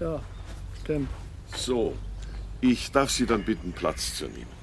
[0.00, 0.20] Ja,
[0.82, 1.08] stimmt.
[1.54, 1.94] So,
[2.60, 4.58] ich darf Sie dann bitten, Platz zu nehmen.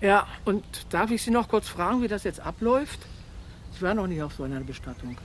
[0.00, 3.00] Ja, und darf ich Sie noch kurz fragen, wie das jetzt abläuft?
[3.74, 5.16] Ich war noch nie auf so einer Bestattung.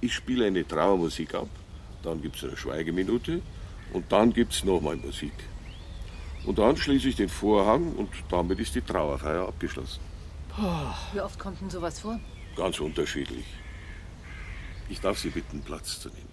[0.00, 1.48] Ich spiele eine Trauermusik ab,
[2.02, 3.40] dann gibt es eine Schweigeminute
[3.92, 5.32] und dann gibt es nochmal Musik.
[6.44, 10.00] Und dann schließe ich den Vorhang und damit ist die Trauerfeier abgeschlossen.
[11.12, 12.18] Wie oft kommt denn sowas vor?
[12.56, 13.44] Ganz unterschiedlich.
[14.88, 16.28] Ich darf Sie bitten, Platz zu nehmen.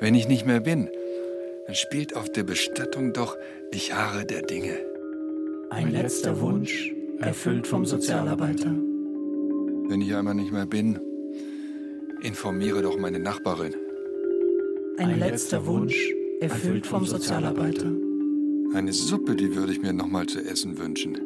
[0.00, 0.88] Wenn ich nicht mehr bin,
[1.66, 3.36] dann spielt auf der Bestattung doch
[3.70, 4.78] Ich harre der Dinge.
[5.68, 8.70] Ein letzter Wunsch, erfüllt vom Sozialarbeiter.
[9.88, 10.98] Wenn ich einmal nicht mehr bin,
[12.22, 13.74] informiere doch meine Nachbarin.
[14.98, 17.90] Ein letzter Wunsch, erfüllt vom Sozialarbeiter.
[18.74, 21.18] Eine Suppe, die würde ich mir noch mal zu essen wünschen.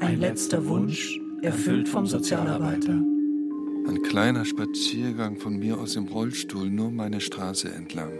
[0.00, 2.92] Ein letzter Wunsch, erfüllt vom Sozialarbeiter.
[3.88, 8.12] Ein kleiner Spaziergang von mir aus im Rollstuhl, nur meine Straße entlang.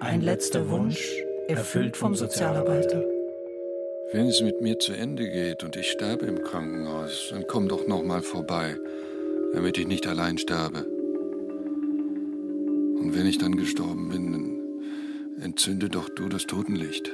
[0.00, 3.04] Ein letzter Wunsch, erfüllt vom Sozialarbeiter.
[4.12, 7.86] Wenn es mit mir zu Ende geht und ich sterbe im Krankenhaus, dann komm doch
[7.86, 8.76] noch mal vorbei,
[9.52, 10.84] damit ich nicht allein sterbe.
[13.00, 17.12] Und wenn ich dann gestorben bin, dann entzünde doch du das Totenlicht.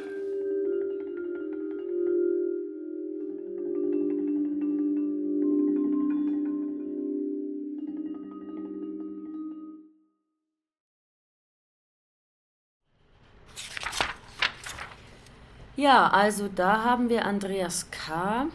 [15.74, 18.46] Ja, also da haben wir Andreas K.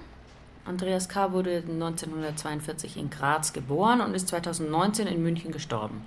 [0.68, 1.32] Andreas K.
[1.32, 6.02] wurde 1942 in Graz geboren und ist 2019 in München gestorben.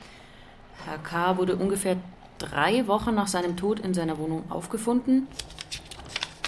[0.84, 1.38] Herr K.
[1.38, 1.96] wurde ungefähr
[2.36, 5.28] drei Wochen nach seinem Tod in seiner Wohnung aufgefunden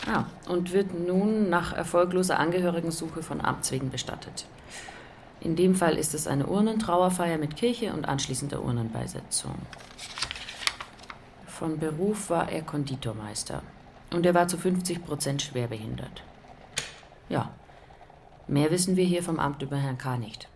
[0.06, 4.46] ah, und wird nun nach erfolgloser Angehörigensuche von Amts wegen bestattet.
[5.40, 9.54] In dem Fall ist es eine Urnentrauerfeier mit Kirche und anschließender Urnenbeisetzung.
[11.46, 13.62] Von Beruf war er Konditormeister
[14.12, 16.22] und er war zu 50 Prozent schwerbehindert.
[17.28, 17.50] Ja,
[18.48, 20.18] mehr wissen wir hier vom Amt über Herrn K.
[20.18, 20.48] nicht.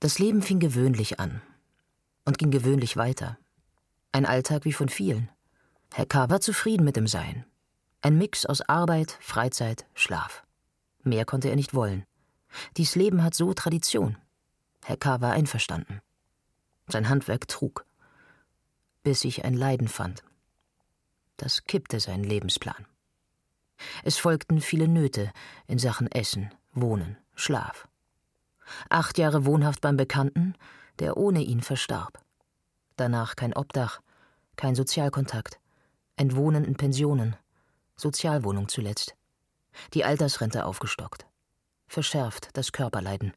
[0.00, 1.42] Das Leben fing gewöhnlich an
[2.24, 3.38] und ging gewöhnlich weiter.
[4.10, 5.30] Ein Alltag wie von vielen.
[5.92, 6.28] Herr K.
[6.28, 7.44] war zufrieden mit dem Sein.
[8.00, 10.44] Ein Mix aus Arbeit, Freizeit, Schlaf.
[11.04, 12.04] Mehr konnte er nicht wollen.
[12.76, 14.16] Dies Leben hat so Tradition.
[14.84, 15.20] Herr K.
[15.20, 16.00] war einverstanden.
[16.88, 17.86] Sein Handwerk trug.
[19.02, 20.24] Bis sich ein Leiden fand.
[21.36, 22.86] Das kippte seinen Lebensplan.
[24.04, 25.32] Es folgten viele Nöte
[25.66, 27.88] in Sachen Essen, Wohnen, Schlaf.
[28.88, 30.54] Acht Jahre wohnhaft beim Bekannten,
[30.98, 32.20] der ohne ihn verstarb.
[32.96, 34.00] Danach kein Obdach,
[34.56, 35.58] kein Sozialkontakt,
[36.16, 37.36] Entwohnen in Pensionen,
[37.96, 39.14] Sozialwohnung zuletzt.
[39.94, 41.26] Die Altersrente aufgestockt.
[41.86, 43.32] Verschärft das Körperleiden.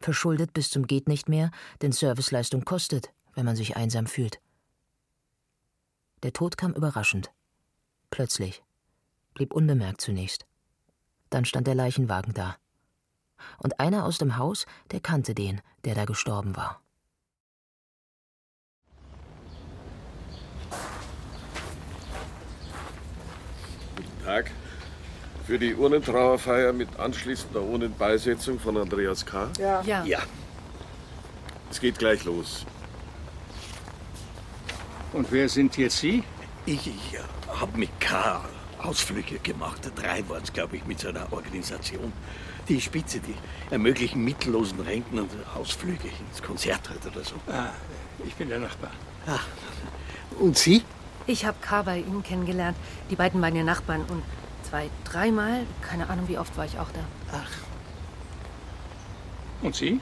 [0.00, 1.50] Verschuldet bis zum Geht nicht mehr,
[1.82, 4.40] denn Serviceleistung kostet, wenn man sich einsam fühlt.
[6.22, 7.30] Der Tod kam überraschend.
[8.10, 8.62] Plötzlich.
[9.34, 10.46] Blieb unbemerkt zunächst.
[11.30, 12.56] Dann stand der Leichenwagen da.
[13.58, 16.80] Und einer aus dem Haus, der kannte den, der da gestorben war.
[23.96, 24.50] Guten Tag.
[25.46, 29.50] Für die Urnentrauerfeier mit anschließender Urnenbeisetzung von Andreas K.
[29.58, 29.82] Ja.
[29.82, 30.04] Ja.
[30.04, 30.20] ja.
[31.70, 32.66] Es geht gleich los.
[35.12, 36.22] Und wer sind jetzt Sie?
[36.66, 38.44] Ich, ich habe mit K.
[38.84, 39.80] Ausflüge gemacht.
[39.94, 42.12] Drei waren es, glaube ich, mit seiner Organisation.
[42.68, 43.34] Die Spitze, die
[43.70, 47.34] ermöglichen mittellosen Rentnern Ausflüge ins Konzert halt oder so.
[47.50, 47.70] Ah,
[48.26, 48.90] ich bin der Nachbar.
[49.26, 49.40] Ah.
[50.38, 50.82] Und Sie?
[51.26, 51.82] Ich habe K.
[51.82, 52.76] bei Ihnen kennengelernt.
[53.10, 54.02] Die beiden waren ja Nachbarn.
[54.02, 54.22] Und
[54.68, 57.00] zwei, dreimal, keine Ahnung, wie oft war ich auch da.
[57.32, 57.50] Ach.
[59.62, 60.00] Und Sie?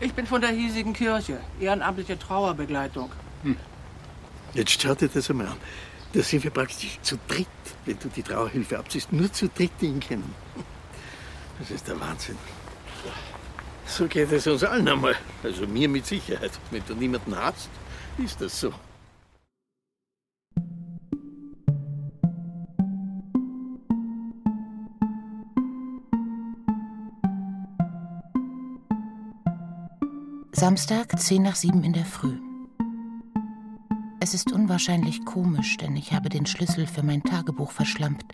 [0.00, 1.38] Ich bin von der hiesigen Kirche.
[1.60, 3.12] Ehrenamtliche Trauerbegleitung.
[3.44, 3.56] Hm.
[4.54, 5.56] Jetzt schaut dir das einmal an.
[6.12, 7.46] Da sind wir praktisch zu dritt,
[7.86, 9.12] wenn du die Trauerhilfe abziehst.
[9.12, 10.34] Nur zu dritt den können.
[11.58, 12.36] Das ist der Wahnsinn.
[13.86, 15.16] So geht es uns allen einmal.
[15.42, 16.52] Also mir mit Sicherheit.
[16.70, 17.70] Wenn du niemanden hast,
[18.18, 18.72] ist das so.
[30.52, 32.51] Samstag, 10 nach 7 in der Früh.
[34.32, 38.32] Es ist unwahrscheinlich komisch, denn ich habe den Schlüssel für mein Tagebuch verschlampt.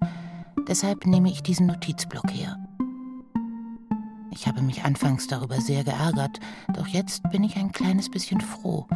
[0.68, 2.56] Deshalb nehme ich diesen Notizblock her.
[4.30, 6.38] Ich habe mich anfangs darüber sehr geärgert,
[6.72, 8.86] doch jetzt bin ich ein kleines bisschen froh,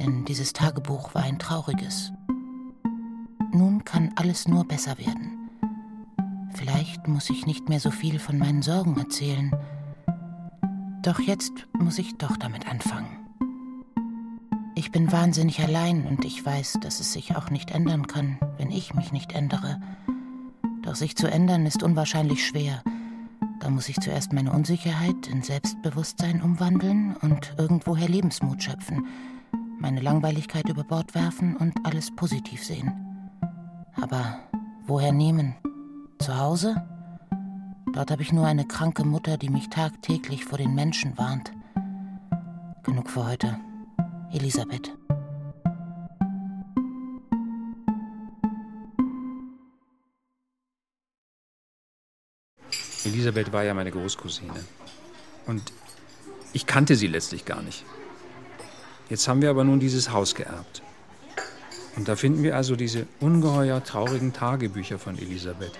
[0.00, 2.12] denn dieses Tagebuch war ein trauriges.
[3.52, 5.50] Nun kann alles nur besser werden.
[6.54, 9.54] Vielleicht muss ich nicht mehr so viel von meinen Sorgen erzählen.
[11.02, 13.17] Doch jetzt muss ich doch damit anfangen.
[14.78, 18.70] Ich bin wahnsinnig allein und ich weiß, dass es sich auch nicht ändern kann, wenn
[18.70, 19.80] ich mich nicht ändere.
[20.82, 22.84] Doch sich zu ändern ist unwahrscheinlich schwer.
[23.58, 29.04] Da muss ich zuerst meine Unsicherheit in Selbstbewusstsein umwandeln und irgendwoher Lebensmut schöpfen,
[29.80, 32.92] meine Langweiligkeit über Bord werfen und alles positiv sehen.
[34.00, 34.38] Aber
[34.86, 35.56] woher nehmen?
[36.20, 36.86] Zu Hause?
[37.94, 41.50] Dort habe ich nur eine kranke Mutter, die mich tagtäglich vor den Menschen warnt.
[42.84, 43.58] Genug für heute.
[44.30, 44.92] Elisabeth.
[53.04, 54.52] Elisabeth war ja meine Großcousine.
[55.46, 55.72] Und
[56.52, 57.86] ich kannte sie letztlich gar nicht.
[59.08, 60.82] Jetzt haben wir aber nun dieses Haus geerbt.
[61.96, 65.72] Und da finden wir also diese ungeheuer traurigen Tagebücher von Elisabeth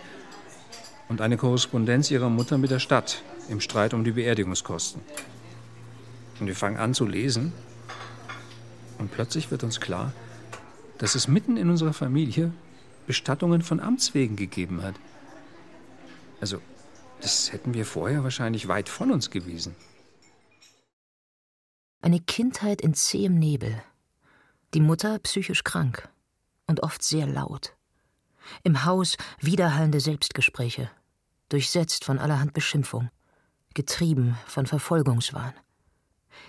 [1.10, 5.02] und eine Korrespondenz ihrer Mutter mit der Stadt im Streit um die Beerdigungskosten.
[6.40, 7.52] Und wir fangen an zu lesen
[8.98, 10.12] und plötzlich wird uns klar,
[10.98, 12.52] dass es mitten in unserer Familie
[13.06, 14.94] Bestattungen von Amts wegen gegeben hat.
[16.40, 16.60] Also,
[17.20, 19.74] das hätten wir vorher wahrscheinlich weit von uns gewiesen.
[22.00, 23.82] Eine Kindheit in zähem Nebel.
[24.74, 26.08] Die Mutter psychisch krank
[26.66, 27.74] und oft sehr laut.
[28.62, 30.90] Im Haus widerhallende Selbstgespräche,
[31.48, 33.10] durchsetzt von allerhand Beschimpfung,
[33.74, 35.54] getrieben von Verfolgungswahn.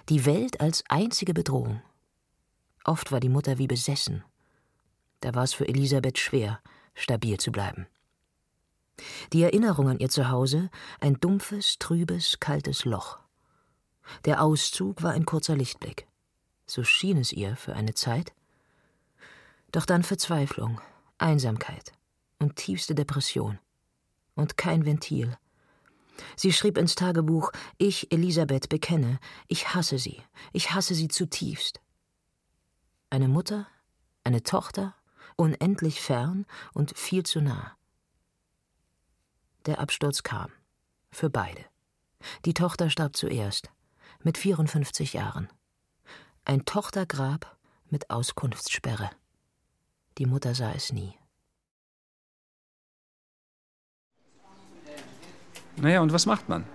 [0.09, 1.81] Die Welt als einzige Bedrohung.
[2.83, 4.23] Oft war die Mutter wie besessen.
[5.21, 6.61] Da war es für Elisabeth schwer,
[6.95, 7.87] stabil zu bleiben.
[9.33, 13.19] Die Erinnerung an ihr Zuhause ein dumpfes, trübes, kaltes Loch.
[14.25, 16.07] Der Auszug war ein kurzer Lichtblick.
[16.65, 18.33] So schien es ihr für eine Zeit.
[19.71, 20.81] Doch dann Verzweiflung,
[21.17, 21.93] Einsamkeit
[22.39, 23.59] und tiefste Depression.
[24.35, 25.37] Und kein Ventil.
[26.35, 30.21] Sie schrieb ins Tagebuch Ich, Elisabeth, bekenne, ich hasse sie,
[30.53, 31.81] ich hasse sie zutiefst.
[33.11, 33.67] Eine Mutter,
[34.23, 34.93] eine Tochter,
[35.35, 37.75] unendlich fern und viel zu nah.
[39.65, 40.51] Der Absturz kam.
[41.11, 41.65] Für beide.
[42.45, 43.71] Die Tochter starb zuerst,
[44.21, 45.49] mit 54 Jahren.
[46.45, 47.57] Ein Tochtergrab
[47.89, 49.09] mit Auskunftssperre.
[50.19, 51.17] Die Mutter sah es nie.
[55.77, 56.65] Naja, und was macht man?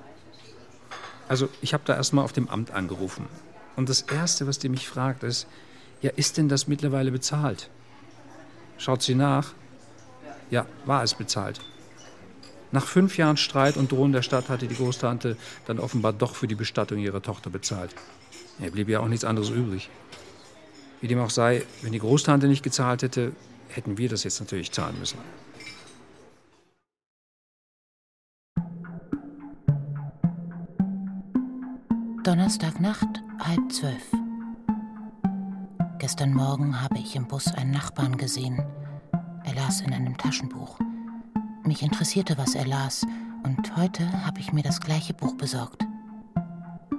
[1.28, 3.28] Also, ich habe da erstmal auf dem Amt angerufen.
[3.76, 5.46] Und das Erste, was die mich fragt, ist:
[6.04, 7.70] Ja, ist denn das mittlerweile bezahlt?
[8.76, 9.54] Schaut sie nach?
[10.50, 11.62] Ja, war es bezahlt.
[12.72, 16.46] Nach fünf Jahren Streit und Drohen der Stadt hatte die Großtante dann offenbar doch für
[16.46, 17.94] die Bestattung ihrer Tochter bezahlt.
[18.60, 19.88] Er blieb ja auch nichts anderes übrig.
[21.00, 23.32] Wie dem auch sei, wenn die Großtante nicht gezahlt hätte,
[23.68, 25.16] hätten wir das jetzt natürlich zahlen müssen.
[32.24, 34.23] Donnerstagnacht, halb zwölf.
[36.04, 38.62] Gestern Morgen habe ich im Bus einen Nachbarn gesehen.
[39.42, 40.78] Er las in einem Taschenbuch.
[41.62, 43.06] Mich interessierte, was er las,
[43.42, 45.82] und heute habe ich mir das gleiche Buch besorgt.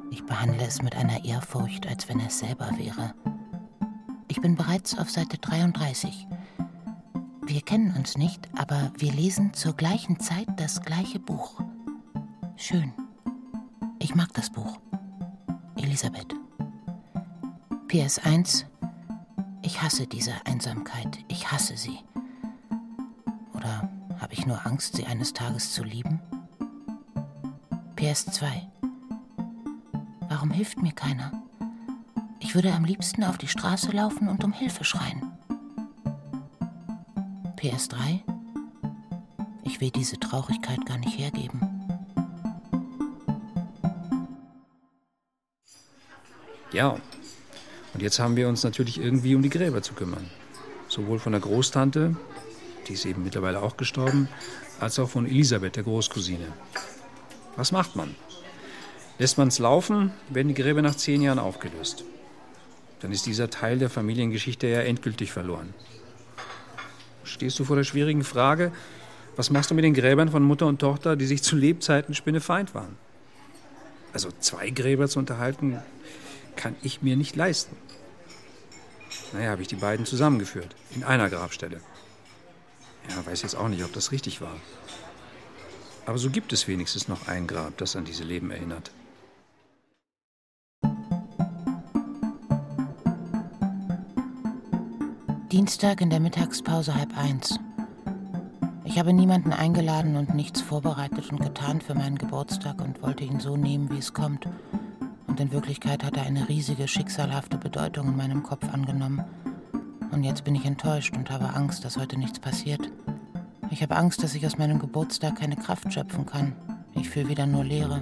[0.10, 3.14] Ich behandle es mit einer Ehrfurcht, als wenn es selber wäre.
[4.28, 6.28] Ich bin bereits auf Seite 33.
[7.46, 11.62] Wir kennen uns nicht, aber wir lesen zur gleichen Zeit das gleiche Buch.
[12.56, 12.92] Schön.
[14.00, 14.80] Ich mag das Buch.
[15.76, 16.34] Elisabeth.
[17.88, 18.66] PS1.
[19.66, 21.18] Ich hasse diese Einsamkeit.
[21.28, 21.98] Ich hasse sie.
[23.56, 26.20] Oder habe ich nur Angst, sie eines Tages zu lieben?
[27.96, 28.46] PS2.
[30.30, 31.32] Warum hilft mir keiner?
[32.40, 35.32] Ich würde am liebsten auf die Straße laufen und um Hilfe schreien.
[37.58, 38.22] PS3.
[39.64, 41.60] Ich will diese Traurigkeit gar nicht hergeben.
[46.72, 46.98] Ja,
[47.96, 50.30] und jetzt haben wir uns natürlich irgendwie um die Gräber zu kümmern.
[50.90, 52.18] Sowohl von der Großtante,
[52.90, 54.28] die ist eben mittlerweile auch gestorben,
[54.82, 56.46] als auch von Elisabeth, der Großcousine.
[57.56, 58.14] Was macht man?
[59.18, 62.04] Lässt man es laufen, werden die Gräber nach zehn Jahren aufgelöst.
[63.00, 65.74] Dann ist dieser Teil der Familiengeschichte ja endgültig verloren.
[67.24, 68.74] Stehst du vor der schwierigen Frage,
[69.38, 72.76] was machst du mit den Gräbern von Mutter und Tochter, die sich zu Lebzeiten Spinnefeind
[72.76, 72.98] waren?
[74.12, 75.80] Also zwei Gräber zu unterhalten,
[76.56, 77.76] kann ich mir nicht leisten.
[79.34, 81.82] Naja, habe ich die beiden zusammengeführt, in einer Grabstelle.
[83.10, 84.56] Ja, weiß jetzt auch nicht, ob das richtig war.
[86.06, 88.92] Aber so gibt es wenigstens noch ein Grab, das an diese Leben erinnert.
[95.52, 97.58] Dienstag in der Mittagspause halb eins.
[98.84, 103.40] Ich habe niemanden eingeladen und nichts vorbereitet und getan für meinen Geburtstag und wollte ihn
[103.40, 104.48] so nehmen, wie es kommt.
[105.36, 109.22] Und in Wirklichkeit hat er eine riesige, schicksalhafte Bedeutung in meinem Kopf angenommen.
[110.12, 112.90] Und jetzt bin ich enttäuscht und habe Angst, dass heute nichts passiert.
[113.70, 116.56] Ich habe Angst, dass ich aus meinem Geburtstag keine Kraft schöpfen kann.
[116.94, 118.02] Ich fühle wieder nur Leere.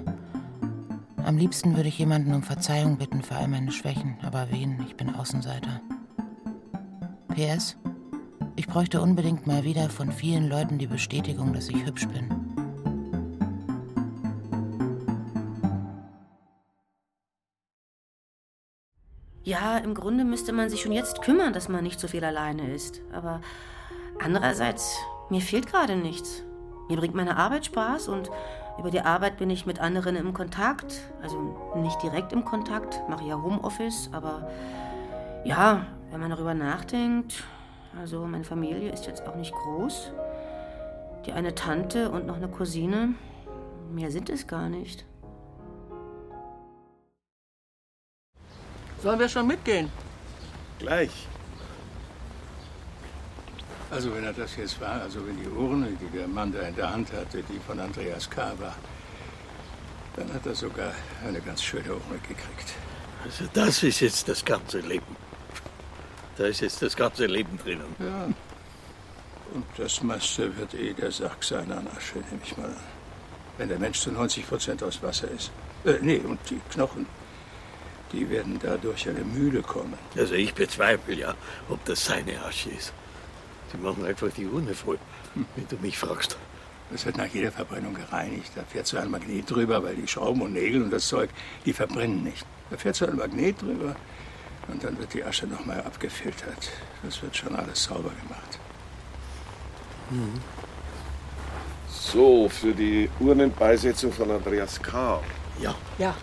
[1.24, 4.84] Am liebsten würde ich jemanden um Verzeihung bitten für all meine Schwächen, aber wen?
[4.86, 5.80] Ich bin Außenseiter.
[7.34, 7.76] PS.
[8.54, 12.43] Ich bräuchte unbedingt mal wieder von vielen Leuten die Bestätigung, dass ich hübsch bin.
[19.44, 22.72] Ja, im Grunde müsste man sich schon jetzt kümmern, dass man nicht so viel alleine
[22.72, 23.02] ist.
[23.12, 23.42] Aber
[24.18, 24.96] andererseits,
[25.28, 26.42] mir fehlt gerade nichts.
[26.88, 28.30] Mir bringt meine Arbeit Spaß und
[28.78, 31.02] über die Arbeit bin ich mit anderen im Kontakt.
[31.22, 31.36] Also
[31.76, 34.48] nicht direkt im Kontakt, mache ja Homeoffice, aber
[35.44, 37.44] ja, wenn man darüber nachdenkt,
[38.00, 40.10] Also meine Familie ist jetzt auch nicht groß.
[41.26, 43.14] Die eine Tante und noch eine Cousine.
[43.92, 45.04] Mehr sind es gar nicht.
[49.04, 49.92] Sollen wir schon mitgehen?
[50.78, 51.10] Gleich.
[53.90, 56.74] Also wenn er das jetzt war, also wenn die Urne, die der Mann da in
[56.74, 58.54] der Hand hatte, die von Andreas K.
[58.58, 58.74] war,
[60.16, 60.90] dann hat er sogar
[61.22, 62.72] eine ganz schöne Urne gekriegt.
[63.22, 65.16] Also das ist jetzt das ganze Leben.
[66.38, 67.94] Da ist jetzt das ganze Leben drinnen.
[67.98, 68.24] Ja.
[69.52, 72.76] Und das meiste wird eh der Sack sein an Asche, nehme ich mal an.
[73.58, 75.50] Wenn der Mensch zu 90 Prozent aus Wasser ist.
[75.84, 77.04] Äh, nee, und die Knochen,
[78.14, 79.94] die werden dadurch eine Mühle kommen.
[80.16, 81.34] Also ich bezweifle ja,
[81.68, 82.92] ob das seine Asche ist.
[83.72, 84.98] Sie machen einfach die Urne voll,
[85.34, 86.36] wenn du mich fragst.
[86.90, 88.52] Das wird nach jeder Verbrennung gereinigt.
[88.54, 91.30] Da fährt so ein Magnet drüber, weil die Schrauben und Nägel und das Zeug,
[91.64, 92.46] die verbrennen nicht.
[92.70, 93.96] Da fährt so ein Magnet drüber
[94.68, 96.70] und dann wird die Asche nochmal abgefiltert.
[97.02, 98.58] Das wird schon alles sauber gemacht.
[100.10, 100.40] Mhm.
[101.88, 105.20] So, für die Urnenbeisetzung von Andreas K.
[105.60, 105.74] Ja.
[105.98, 106.14] Ja.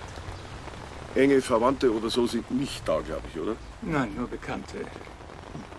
[1.15, 3.55] Enge Verwandte oder so sind nicht da, glaube ich, oder?
[3.81, 4.77] Nein, nur Bekannte.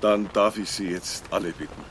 [0.01, 1.83] Dann darf ich Sie jetzt alle bitten.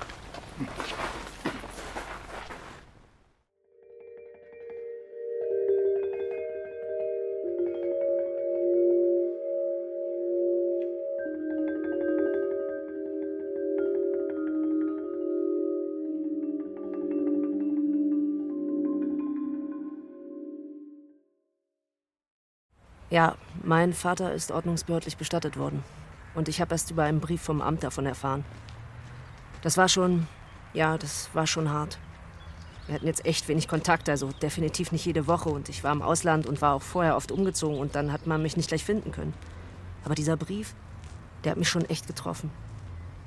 [23.11, 25.83] Ja, mein Vater ist ordnungsbehördlich bestattet worden.
[26.33, 28.45] Und ich habe erst über einen Brief vom Amt davon erfahren.
[29.63, 30.27] Das war schon,
[30.73, 31.99] ja, das war schon hart.
[32.87, 35.49] Wir hatten jetzt echt wenig Kontakt, also definitiv nicht jede Woche.
[35.49, 38.41] Und ich war im Ausland und war auch vorher oft umgezogen und dann hat man
[38.41, 39.33] mich nicht gleich finden können.
[40.05, 40.73] Aber dieser Brief,
[41.43, 42.49] der hat mich schon echt getroffen.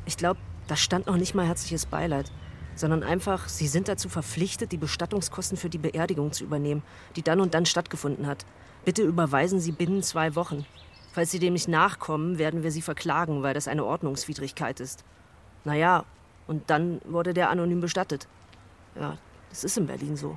[0.07, 2.33] Ich glaube, da stand noch nicht mal herzliches Beileid,
[2.75, 6.83] sondern einfach, sie sind dazu verpflichtet, die Bestattungskosten für die Beerdigung zu übernehmen,
[7.17, 8.47] die dann und dann stattgefunden hat.
[8.85, 10.67] Bitte überweisen Sie binnen zwei Wochen.
[11.13, 15.05] Falls Sie dem nicht nachkommen, werden wir Sie verklagen, weil das eine Ordnungswidrigkeit ist.
[15.65, 16.05] Naja,
[16.47, 18.29] und dann wurde der anonym bestattet.
[18.95, 19.17] Ja,
[19.49, 20.37] das ist in Berlin so.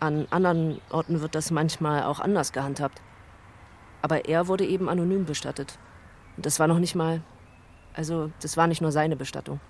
[0.00, 3.00] An anderen Orten wird das manchmal auch anders gehandhabt.
[4.02, 5.78] Aber er wurde eben anonym bestattet.
[6.36, 7.22] Und das war noch nicht mal.
[7.94, 9.60] Also, das war nicht nur seine Bestattung.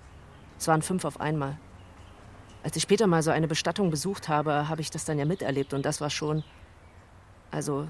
[0.57, 1.57] Es waren fünf auf einmal.
[2.61, 5.73] Als ich später mal so eine Bestattung besucht habe, habe ich das dann ja miterlebt
[5.73, 6.43] und das war schon.
[7.51, 7.87] Also,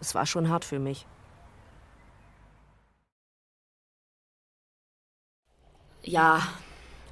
[0.00, 1.06] es war schon hart für mich.
[6.02, 6.42] Ja,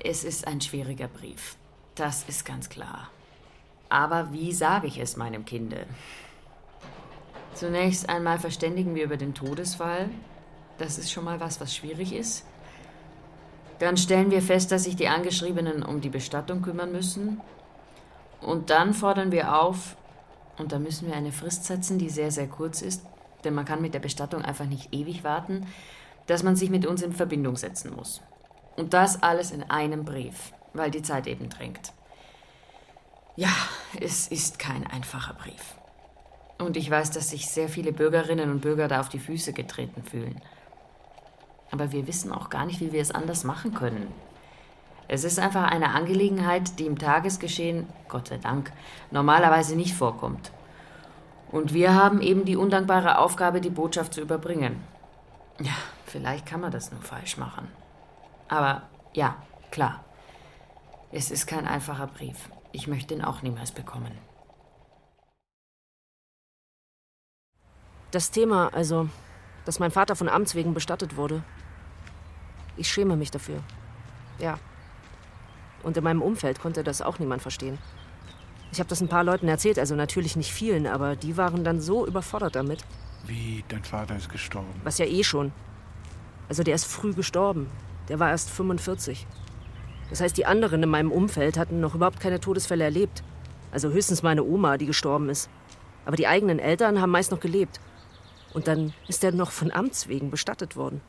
[0.03, 1.57] es ist ein schwieriger Brief.
[1.95, 3.11] Das ist ganz klar.
[3.89, 5.87] Aber wie sage ich es meinem Kinde?
[7.55, 10.09] Zunächst einmal verständigen wir über den Todesfall.
[10.79, 12.45] Das ist schon mal was, was schwierig ist.
[13.79, 17.41] Dann stellen wir fest, dass sich die Angeschriebenen um die Bestattung kümmern müssen.
[18.41, 19.97] Und dann fordern wir auf,
[20.59, 23.03] und da müssen wir eine Frist setzen, die sehr, sehr kurz ist,
[23.45, 25.67] denn man kann mit der Bestattung einfach nicht ewig warten,
[26.27, 28.21] dass man sich mit uns in Verbindung setzen muss.
[28.77, 31.93] Und das alles in einem Brief, weil die Zeit eben drängt.
[33.37, 33.53] Ja,
[34.01, 35.77] es ist kein einfacher Brief.
[36.59, 40.05] Und ich weiß, dass sich sehr viele Bürgerinnen und Bürger da auf die Füße getreten
[40.05, 40.41] fühlen.
[41.71, 44.13] Aber wir wissen auch gar nicht, wie wir es anders machen können.
[45.13, 48.73] Es ist einfach eine Angelegenheit, die im Tagesgeschehen, Gott sei Dank,
[49.11, 50.53] normalerweise nicht vorkommt.
[51.51, 54.83] Und wir haben eben die undankbare Aufgabe, die Botschaft zu überbringen.
[55.61, 55.75] Ja,
[56.07, 57.69] vielleicht kann man das nur falsch machen.
[58.49, 59.37] Aber ja,
[59.71, 60.03] klar.
[61.11, 62.49] Es ist kein einfacher Brief.
[62.73, 64.17] Ich möchte ihn auch niemals bekommen.
[68.13, 69.11] Das Thema, also,
[69.67, 71.43] dass mein Vater von Amts wegen bestattet wurde.
[72.79, 73.61] Ich schäme mich dafür.
[74.39, 74.59] Ja.
[75.83, 77.79] Und in meinem Umfeld konnte das auch niemand verstehen.
[78.73, 81.81] Ich habe das ein paar Leuten erzählt, also natürlich nicht vielen, aber die waren dann
[81.81, 82.85] so überfordert damit.
[83.27, 84.81] Wie, dein Vater ist gestorben?
[84.83, 85.53] Was ja eh schon.
[86.49, 87.69] Also der ist früh gestorben.
[88.09, 89.27] Der war erst 45.
[90.11, 93.23] Das heißt, die anderen in meinem Umfeld hatten noch überhaupt keine Todesfälle erlebt.
[93.71, 95.49] Also höchstens meine Oma, die gestorben ist.
[96.05, 97.81] Aber die eigenen Eltern haben meist noch gelebt.
[98.53, 101.01] Und dann ist er noch von Amts wegen bestattet worden.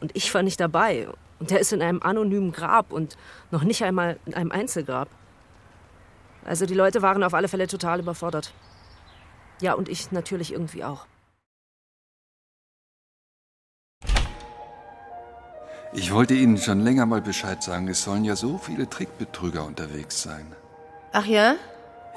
[0.00, 1.08] Und ich war nicht dabei.
[1.42, 3.16] Und er ist in einem anonymen Grab und
[3.50, 5.08] noch nicht einmal in einem Einzelgrab.
[6.44, 8.54] Also die Leute waren auf alle Fälle total überfordert.
[9.60, 11.04] Ja, und ich natürlich irgendwie auch.
[15.92, 20.22] Ich wollte Ihnen schon länger mal Bescheid sagen, es sollen ja so viele Trickbetrüger unterwegs
[20.22, 20.46] sein.
[21.12, 21.56] Ach ja?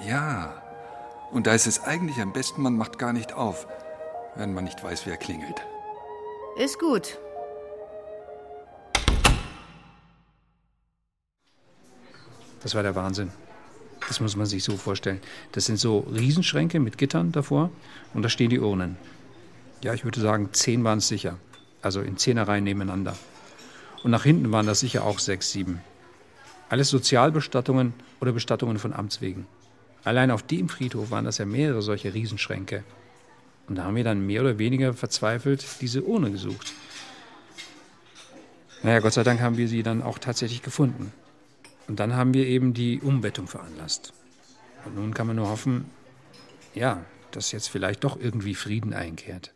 [0.06, 0.54] Ja.
[1.32, 3.66] Und da ist es eigentlich am besten, man macht gar nicht auf,
[4.36, 5.66] wenn man nicht weiß, wer klingelt.
[6.58, 7.18] Ist gut.
[12.66, 13.30] Das war der Wahnsinn.
[14.08, 15.22] Das muss man sich so vorstellen.
[15.52, 17.70] Das sind so Riesenschränke mit Gittern davor
[18.16, 18.98] und da stehen die Urnen.
[19.84, 21.38] Ja, ich würde sagen, zehn waren es sicher.
[21.84, 23.16] Also in Zehnerreihen nebeneinander.
[24.04, 25.80] Und nach hinten waren das sicher auch sechs, sieben.
[26.68, 29.46] Alles Sozialbestattungen oder Bestattungen von Amts wegen.
[30.04, 32.84] Allein auf dem Friedhof waren das ja mehrere solche Riesenschränke.
[33.68, 36.74] Und da haben wir dann mehr oder weniger verzweifelt diese Urne gesucht.
[38.82, 41.12] Naja, Gott sei Dank haben wir sie dann auch tatsächlich gefunden.
[41.88, 44.14] Und dann haben wir eben die Umbettung veranlasst.
[44.86, 45.86] Und nun kann man nur hoffen,
[46.74, 49.54] ja, dass jetzt vielleicht doch irgendwie Frieden einkehrt.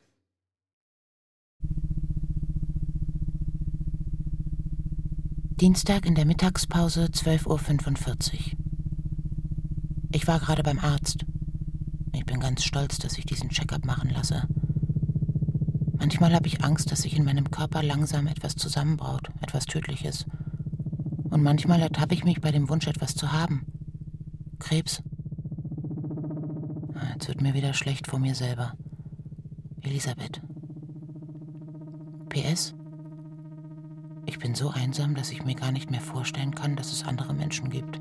[5.62, 8.60] Dienstag in der Mittagspause 12.45 Uhr.
[10.14, 11.26] Ich war gerade beim Arzt.
[12.14, 14.48] Ich bin ganz stolz, dass ich diesen Checkup machen lasse.
[15.98, 20.26] Manchmal habe ich Angst, dass sich in meinem Körper langsam etwas zusammenbraut, etwas Tödliches.
[21.30, 23.66] Und manchmal ertappe ich mich bei dem Wunsch, etwas zu haben.
[24.60, 25.02] Krebs.
[26.96, 28.74] Ah, jetzt wird mir wieder schlecht vor mir selber.
[29.82, 30.42] Elisabeth.
[32.30, 32.76] PS.
[34.26, 37.34] Ich bin so einsam, dass ich mir gar nicht mehr vorstellen kann, dass es andere
[37.34, 38.00] Menschen gibt.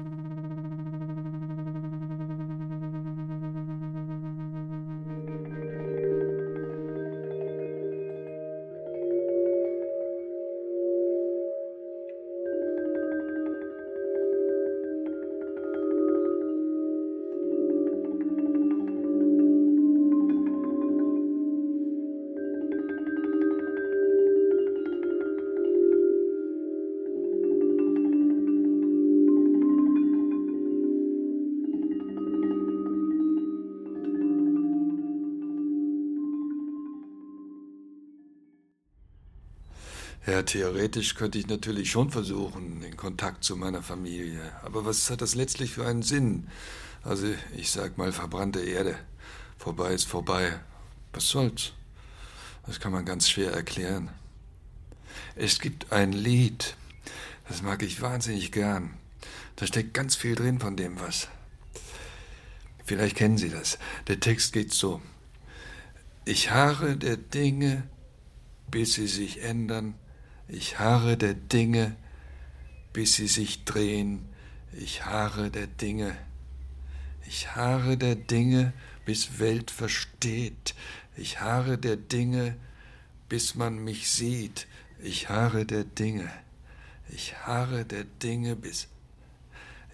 [40.48, 44.40] Theoretisch könnte ich natürlich schon versuchen, den Kontakt zu meiner Familie.
[44.62, 46.48] Aber was hat das letztlich für einen Sinn?
[47.04, 47.26] Also,
[47.56, 48.98] ich sag mal, verbrannte Erde.
[49.58, 50.58] Vorbei ist vorbei.
[51.12, 51.72] Was soll's?
[52.66, 54.10] Das kann man ganz schwer erklären.
[55.36, 56.76] Es gibt ein Lied,
[57.48, 58.94] das mag ich wahnsinnig gern.
[59.56, 61.28] Da steckt ganz viel drin von dem was.
[62.84, 63.78] Vielleicht kennen Sie das.
[64.06, 65.02] Der Text geht so.
[66.24, 67.82] Ich harre der Dinge,
[68.70, 69.94] bis sie sich ändern,
[70.48, 71.94] ich harre der Dinge,
[72.94, 74.26] bis sie sich drehen.
[74.72, 76.16] Ich harre der Dinge.
[77.26, 78.72] Ich harre der Dinge,
[79.04, 80.74] bis Welt versteht.
[81.16, 82.56] Ich harre der Dinge,
[83.28, 84.66] bis man mich sieht.
[85.02, 86.30] Ich harre der Dinge.
[87.10, 88.88] Ich harre der Dinge, bis.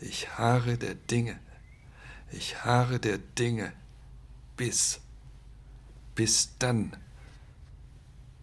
[0.01, 1.39] Ich harre der Dinge.
[2.31, 3.73] Ich harre der Dinge,
[4.57, 5.01] bis.
[6.15, 6.97] Bis dann.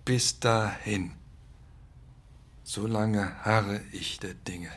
[0.03, 1.20] Bis dahin.
[2.73, 4.71] So lange harre ich der Dinge.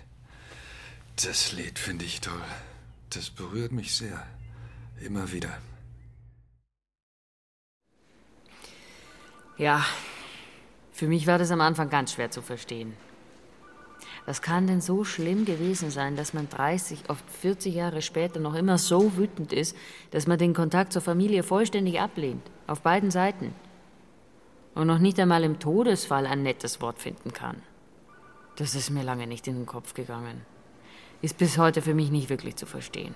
[1.25, 2.49] Das Lied finde ich toll.
[3.11, 4.21] Das berührt mich sehr.
[5.01, 5.57] Immer wieder.
[9.59, 9.87] Ja,
[10.91, 12.95] für mich war das am Anfang ganz schwer zu verstehen.
[14.27, 18.57] Was kann denn so schlimm gewesen sein, dass man 30, oft 40 Jahre später noch
[18.57, 19.77] immer so wütend ist,
[20.11, 22.43] dass man den Kontakt zur Familie vollständig ablehnt?
[22.67, 23.55] Auf beiden Seiten.
[24.75, 27.63] Und noch nicht einmal im Todesfall ein nettes Wort finden kann.
[28.57, 30.43] Das ist mir lange nicht in den Kopf gegangen.
[31.23, 33.15] Ist bis heute für mich nicht wirklich zu verstehen.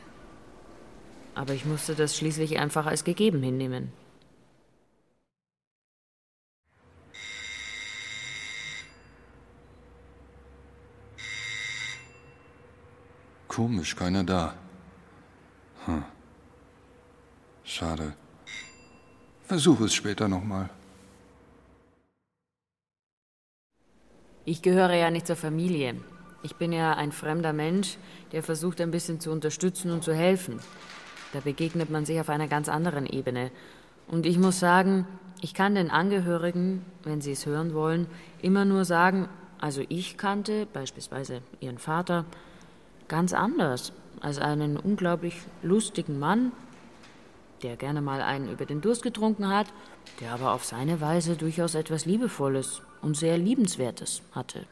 [1.35, 3.93] Aber ich musste das schließlich einfach als gegeben hinnehmen.
[13.47, 14.55] Komisch, keiner da.
[15.85, 16.05] Hm.
[17.65, 18.15] Schade.
[19.45, 20.71] Versuche es später nochmal.
[24.51, 25.97] Ich gehöre ja nicht zur Familie.
[26.43, 27.99] Ich bin ja ein fremder Mensch,
[28.33, 30.59] der versucht ein bisschen zu unterstützen und zu helfen.
[31.35, 33.51] Da begegnet man sich auf einer ganz anderen Ebene.
[34.07, 35.07] Und ich muss sagen,
[35.43, 38.07] ich kann den Angehörigen, wenn sie es hören wollen,
[38.41, 39.29] immer nur sagen,
[39.61, 42.25] also ich kannte beispielsweise ihren Vater
[43.07, 43.93] ganz anders
[44.23, 46.53] als einen unglaublich lustigen Mann,
[47.63, 49.67] der gerne mal einen über den Durst getrunken hat,
[50.23, 54.67] der aber auf seine Weise durchaus etwas Liebevolles und sehr Liebenswertes hatte.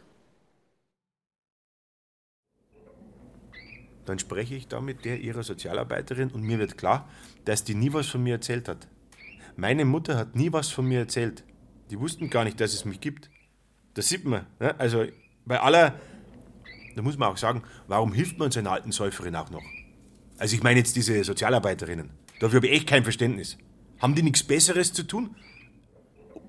[4.07, 7.09] Dann spreche ich da mit der ihrer Sozialarbeiterin und mir wird klar,
[7.45, 8.89] dass die nie was von mir erzählt hat.
[9.57, 11.45] Meine Mutter hat nie was von mir erzählt.
[11.91, 13.31] Die wussten gar nicht, dass es mich gibt.
[13.95, 14.47] Das sieht man.
[14.61, 14.79] Ne?
[14.79, 15.07] Also
[15.45, 15.99] bei aller,
[16.95, 19.63] da muss man auch sagen, warum hilft man so einer alten Säuferin auch noch?
[20.39, 22.11] Also ich meine jetzt diese Sozialarbeiterinnen.
[22.41, 23.57] Dafür habe ich echt kein Verständnis.
[23.99, 25.35] Haben die nichts Besseres zu tun?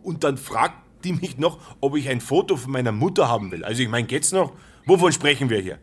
[0.04, 3.64] Und dann fragt die mich noch, ob ich ein Foto von meiner Mutter haben will.
[3.64, 4.54] Also ich meine, geht's noch?
[4.86, 5.80] Wovon sprechen wir hier?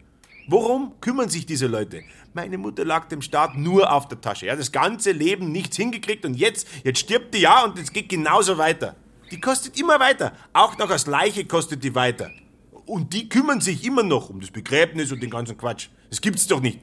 [0.47, 2.03] Worum kümmern sich diese Leute?
[2.35, 4.47] Meine Mutter lag dem Staat nur auf der Tasche.
[4.47, 8.09] Ja, das ganze Leben nichts hingekriegt und jetzt, jetzt stirbt die ja und es geht
[8.09, 8.97] genauso weiter.
[9.31, 10.33] Die kostet immer weiter.
[10.53, 12.31] Auch noch als Leiche kostet die weiter.
[12.87, 15.89] Und die kümmern sich immer noch um das Begräbnis und den ganzen Quatsch.
[16.11, 16.79] Das gibt's doch nicht.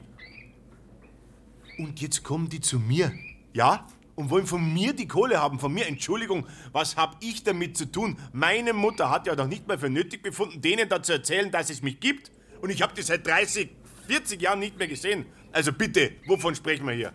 [1.78, 3.12] Und jetzt kommen die zu mir.
[3.52, 3.86] Ja?
[4.14, 5.86] Und wollen von mir die Kohle haben, von mir.
[5.86, 8.18] Entschuldigung, was hab ich damit zu tun?
[8.32, 11.70] Meine Mutter hat ja doch nicht mal für nötig befunden, denen da zu erzählen, dass
[11.70, 12.30] es mich gibt.
[12.60, 13.70] Und ich habe die seit 30,
[14.06, 15.26] 40 Jahren nicht mehr gesehen.
[15.50, 17.12] Also bitte, wovon sprechen wir hier?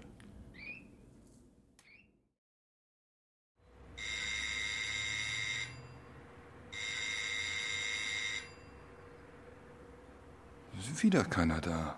[11.00, 11.96] Wieder keiner da.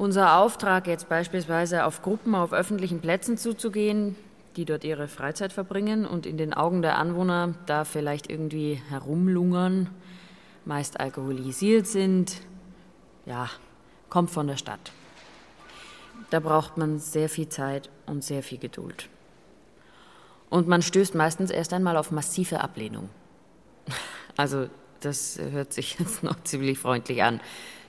[0.00, 4.16] Unser Auftrag jetzt beispielsweise auf Gruppen auf öffentlichen Plätzen zuzugehen,
[4.56, 9.90] die dort ihre Freizeit verbringen und in den Augen der Anwohner da vielleicht irgendwie herumlungern,
[10.64, 12.40] meist alkoholisiert sind,
[13.26, 13.50] ja,
[14.08, 14.90] kommt von der Stadt.
[16.30, 19.10] Da braucht man sehr viel Zeit und sehr viel Geduld.
[20.48, 23.10] Und man stößt meistens erst einmal auf massive Ablehnung.
[24.38, 24.70] Also,
[25.00, 27.42] das hört sich jetzt noch ziemlich freundlich an.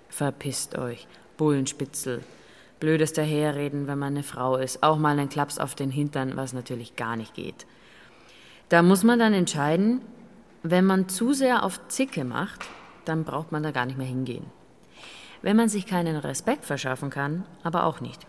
[0.09, 1.07] Verpisst euch,
[1.42, 2.22] Bullenspitzel.
[2.80, 4.84] Blödes daherreden, wenn man eine Frau ist.
[4.84, 7.66] Auch mal einen Klaps auf den Hintern, was natürlich gar nicht geht.
[8.70, 10.02] Da muss man dann entscheiden,
[10.62, 12.68] wenn man zu sehr auf Zicke macht,
[13.06, 14.46] dann braucht man da gar nicht mehr hingehen.
[15.42, 18.28] Wenn man sich keinen Respekt verschaffen kann, aber auch nicht.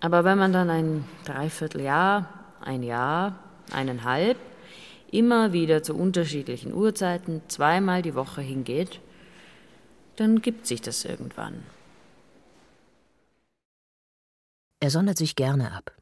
[0.00, 2.30] Aber wenn man dann ein Dreivierteljahr,
[2.62, 3.40] ein Jahr,
[3.74, 4.38] eineinhalb,
[5.10, 9.00] immer wieder zu unterschiedlichen Uhrzeiten, zweimal die Woche hingeht,
[10.16, 11.62] dann gibt sich das irgendwann.
[14.80, 15.92] Er sondert sich gerne ab,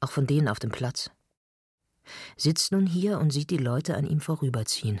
[0.00, 1.10] auch von denen auf dem Platz.
[2.36, 5.00] Sitzt nun hier und sieht die Leute an ihm vorüberziehen.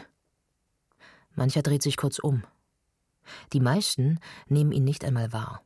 [1.34, 2.44] Mancher dreht sich kurz um.
[3.52, 5.64] Die meisten nehmen ihn nicht einmal wahr.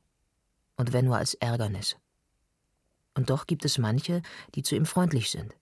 [0.76, 1.96] Und wenn nur als Ärgernis.
[3.14, 4.22] Und doch gibt es manche,
[4.54, 5.54] die zu ihm freundlich sind,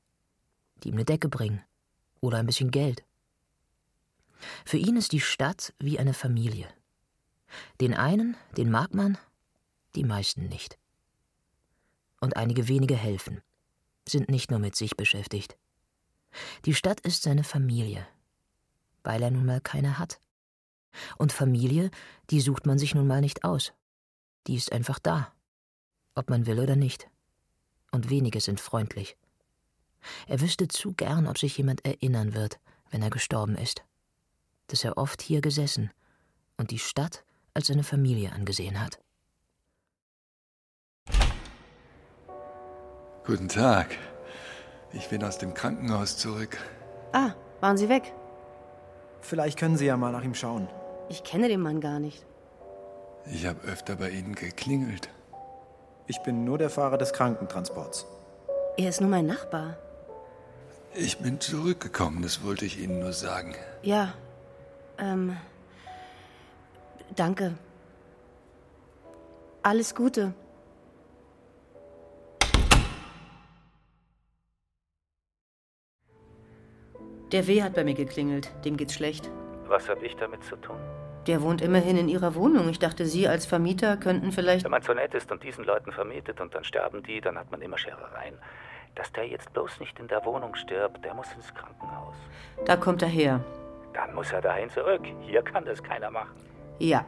[0.82, 1.62] die ihm eine Decke bringen
[2.20, 3.02] oder ein bisschen Geld.
[4.64, 6.68] Für ihn ist die Stadt wie eine Familie.
[7.80, 9.18] Den einen, den mag man,
[9.94, 10.78] die meisten nicht.
[12.20, 13.42] Und einige wenige helfen,
[14.08, 15.56] sind nicht nur mit sich beschäftigt.
[16.64, 18.06] Die Stadt ist seine Familie,
[19.04, 20.20] weil er nun mal keine hat.
[21.18, 21.90] Und Familie,
[22.30, 23.72] die sucht man sich nun mal nicht aus.
[24.46, 25.32] Die ist einfach da,
[26.14, 27.08] ob man will oder nicht.
[27.90, 29.16] Und wenige sind freundlich.
[30.26, 32.58] Er wüsste zu gern, ob sich jemand erinnern wird,
[32.90, 33.84] wenn er gestorben ist,
[34.68, 35.90] dass er oft hier gesessen
[36.56, 37.24] und die Stadt
[37.56, 38.98] als seine Familie angesehen hat.
[43.24, 43.96] Guten Tag.
[44.92, 46.58] Ich bin aus dem Krankenhaus zurück.
[47.12, 47.30] Ah,
[47.60, 48.12] waren Sie weg?
[49.20, 50.68] Vielleicht können Sie ja mal nach ihm schauen.
[51.08, 52.24] Ich kenne den Mann gar nicht.
[53.32, 55.08] Ich habe öfter bei Ihnen geklingelt.
[56.06, 58.06] Ich bin nur der Fahrer des Krankentransports.
[58.76, 59.76] Er ist nur mein Nachbar.
[60.94, 63.54] Ich bin zurückgekommen, das wollte ich Ihnen nur sagen.
[63.82, 64.14] Ja,
[64.98, 65.36] ähm.
[67.14, 67.54] Danke.
[69.62, 70.34] Alles Gute.
[77.32, 78.52] Der W hat bei mir geklingelt.
[78.64, 79.30] Dem geht's schlecht.
[79.66, 80.78] Was habe ich damit zu tun?
[81.26, 82.68] Der wohnt immerhin in ihrer Wohnung.
[82.68, 84.64] Ich dachte, Sie als Vermieter könnten vielleicht.
[84.64, 87.50] Wenn man so nett ist und diesen Leuten vermietet und dann sterben die, dann hat
[87.50, 88.38] man immer Scherereien.
[88.94, 92.14] Dass der jetzt bloß nicht in der Wohnung stirbt, der muss ins Krankenhaus.
[92.64, 93.40] Da kommt er her.
[93.92, 95.02] Dann muss er dahin zurück.
[95.22, 96.36] Hier kann das keiner machen.
[96.78, 97.06] Ja.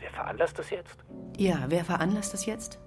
[0.00, 1.04] Wer veranlasst das jetzt?
[1.36, 2.78] Ja, wer veranlasst das jetzt?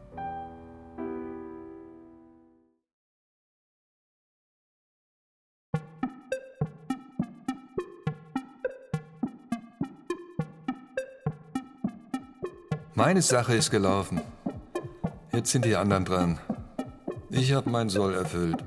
[12.94, 14.22] Meine Sache ist gelaufen.
[15.32, 16.40] Jetzt sind die anderen dran.
[17.30, 18.64] Ich habe meinen Soll erfüllt.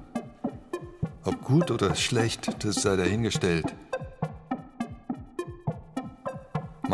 [1.24, 3.74] Ob gut oder schlecht, das sei dahingestellt.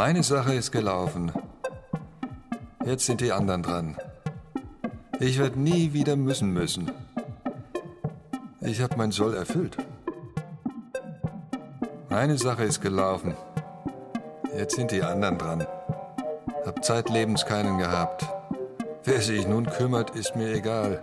[0.02, 1.30] Meine Sache ist gelaufen.
[2.86, 3.98] Jetzt sind die anderen dran.
[5.18, 6.90] Ich werde nie wieder müssen müssen.
[8.62, 9.76] Ich habe meinen Soll erfüllt.
[12.08, 13.36] Meine Sache ist gelaufen.
[14.56, 15.66] Jetzt sind die anderen dran.
[16.64, 18.26] Hab zeitlebens keinen gehabt.
[19.04, 21.02] Wer sich nun kümmert, ist mir egal.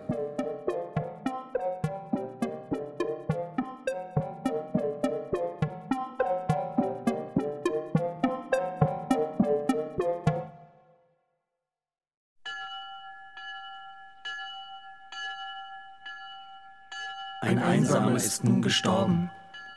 [18.37, 19.31] Ist nun gestorben.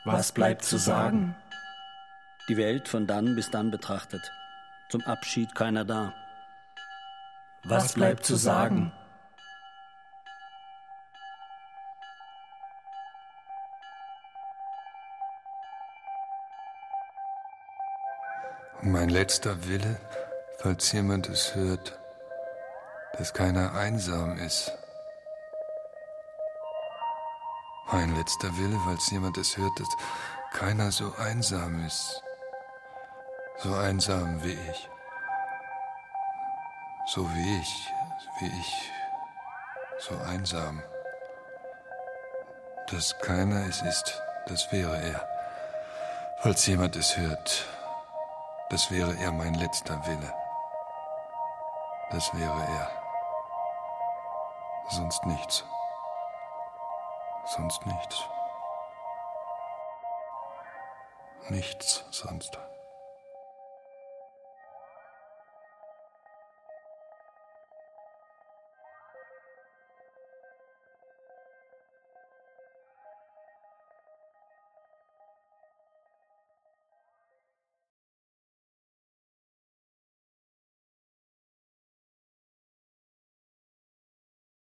[0.05, 1.35] Was bleibt zu sagen?
[2.47, 4.31] Die Welt von dann bis dann betrachtet.
[4.89, 6.13] Zum Abschied keiner da.
[7.63, 8.91] Was bleibt zu sagen?
[18.83, 19.99] Mein letzter Wille,
[20.59, 21.99] falls jemand es hört,
[23.17, 24.71] dass keiner einsam ist.
[27.93, 29.89] Mein letzter Wille, falls jemand es hört, dass
[30.53, 32.23] keiner so einsam ist.
[33.57, 34.89] So einsam wie ich.
[37.07, 37.87] So wie ich,
[38.39, 38.91] wie ich,
[39.99, 40.81] so einsam.
[42.89, 45.27] Dass keiner es ist, das wäre er.
[46.39, 47.65] Falls jemand es hört,
[48.69, 50.33] das wäre er mein letzter Wille.
[52.11, 52.91] Das wäre er.
[54.89, 55.65] Sonst nichts.
[57.55, 58.29] Sonst nichts.
[61.49, 62.57] Nichts sonst.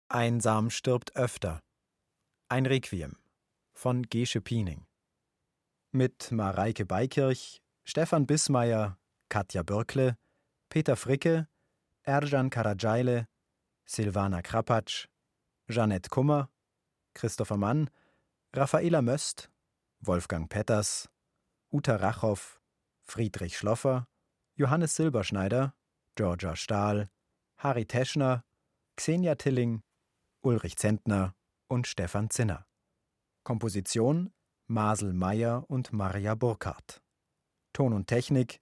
[0.09, 1.59] Einsam stirbt öfter.
[2.49, 3.17] Ein Requiem
[3.73, 4.85] von Gesche Piening.
[5.91, 10.17] Mit Mareike Beikirch, Stefan Bismeier, Katja Bürkle,
[10.69, 11.49] Peter Fricke,
[12.03, 13.27] Erjan Karajaile,
[13.85, 15.09] Silvana Krapatsch,
[15.67, 16.49] Jeanette Kummer,
[17.13, 17.89] Christopher Mann,
[18.53, 19.51] Raffaela Möst,
[19.99, 21.09] Wolfgang Petters,
[21.69, 22.61] Uta Rachow,
[23.01, 24.07] Friedrich Schloffer,
[24.55, 25.73] Johannes Silberschneider,
[26.15, 27.09] Georgia Stahl,
[27.57, 28.45] Harry Teschner,
[28.95, 29.83] Xenia Tilling,
[30.41, 31.33] Ulrich Zentner
[31.67, 32.65] und Stefan Zinner.
[33.43, 34.31] Komposition
[34.67, 37.01] Masel Meyer und Maria Burkhardt.
[37.73, 38.61] Ton und Technik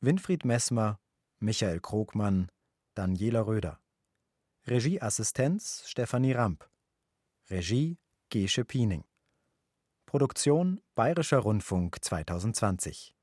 [0.00, 0.98] Winfried Messmer,
[1.38, 2.50] Michael Krogmann,
[2.94, 3.80] Daniela Röder.
[4.66, 6.68] Regieassistenz Stefanie Ramp.
[7.50, 7.98] Regie
[8.30, 9.04] Gesche Piening.
[10.06, 13.14] Produktion Bayerischer Rundfunk 2020.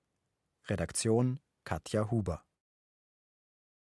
[0.68, 2.44] Redaktion Katja Huber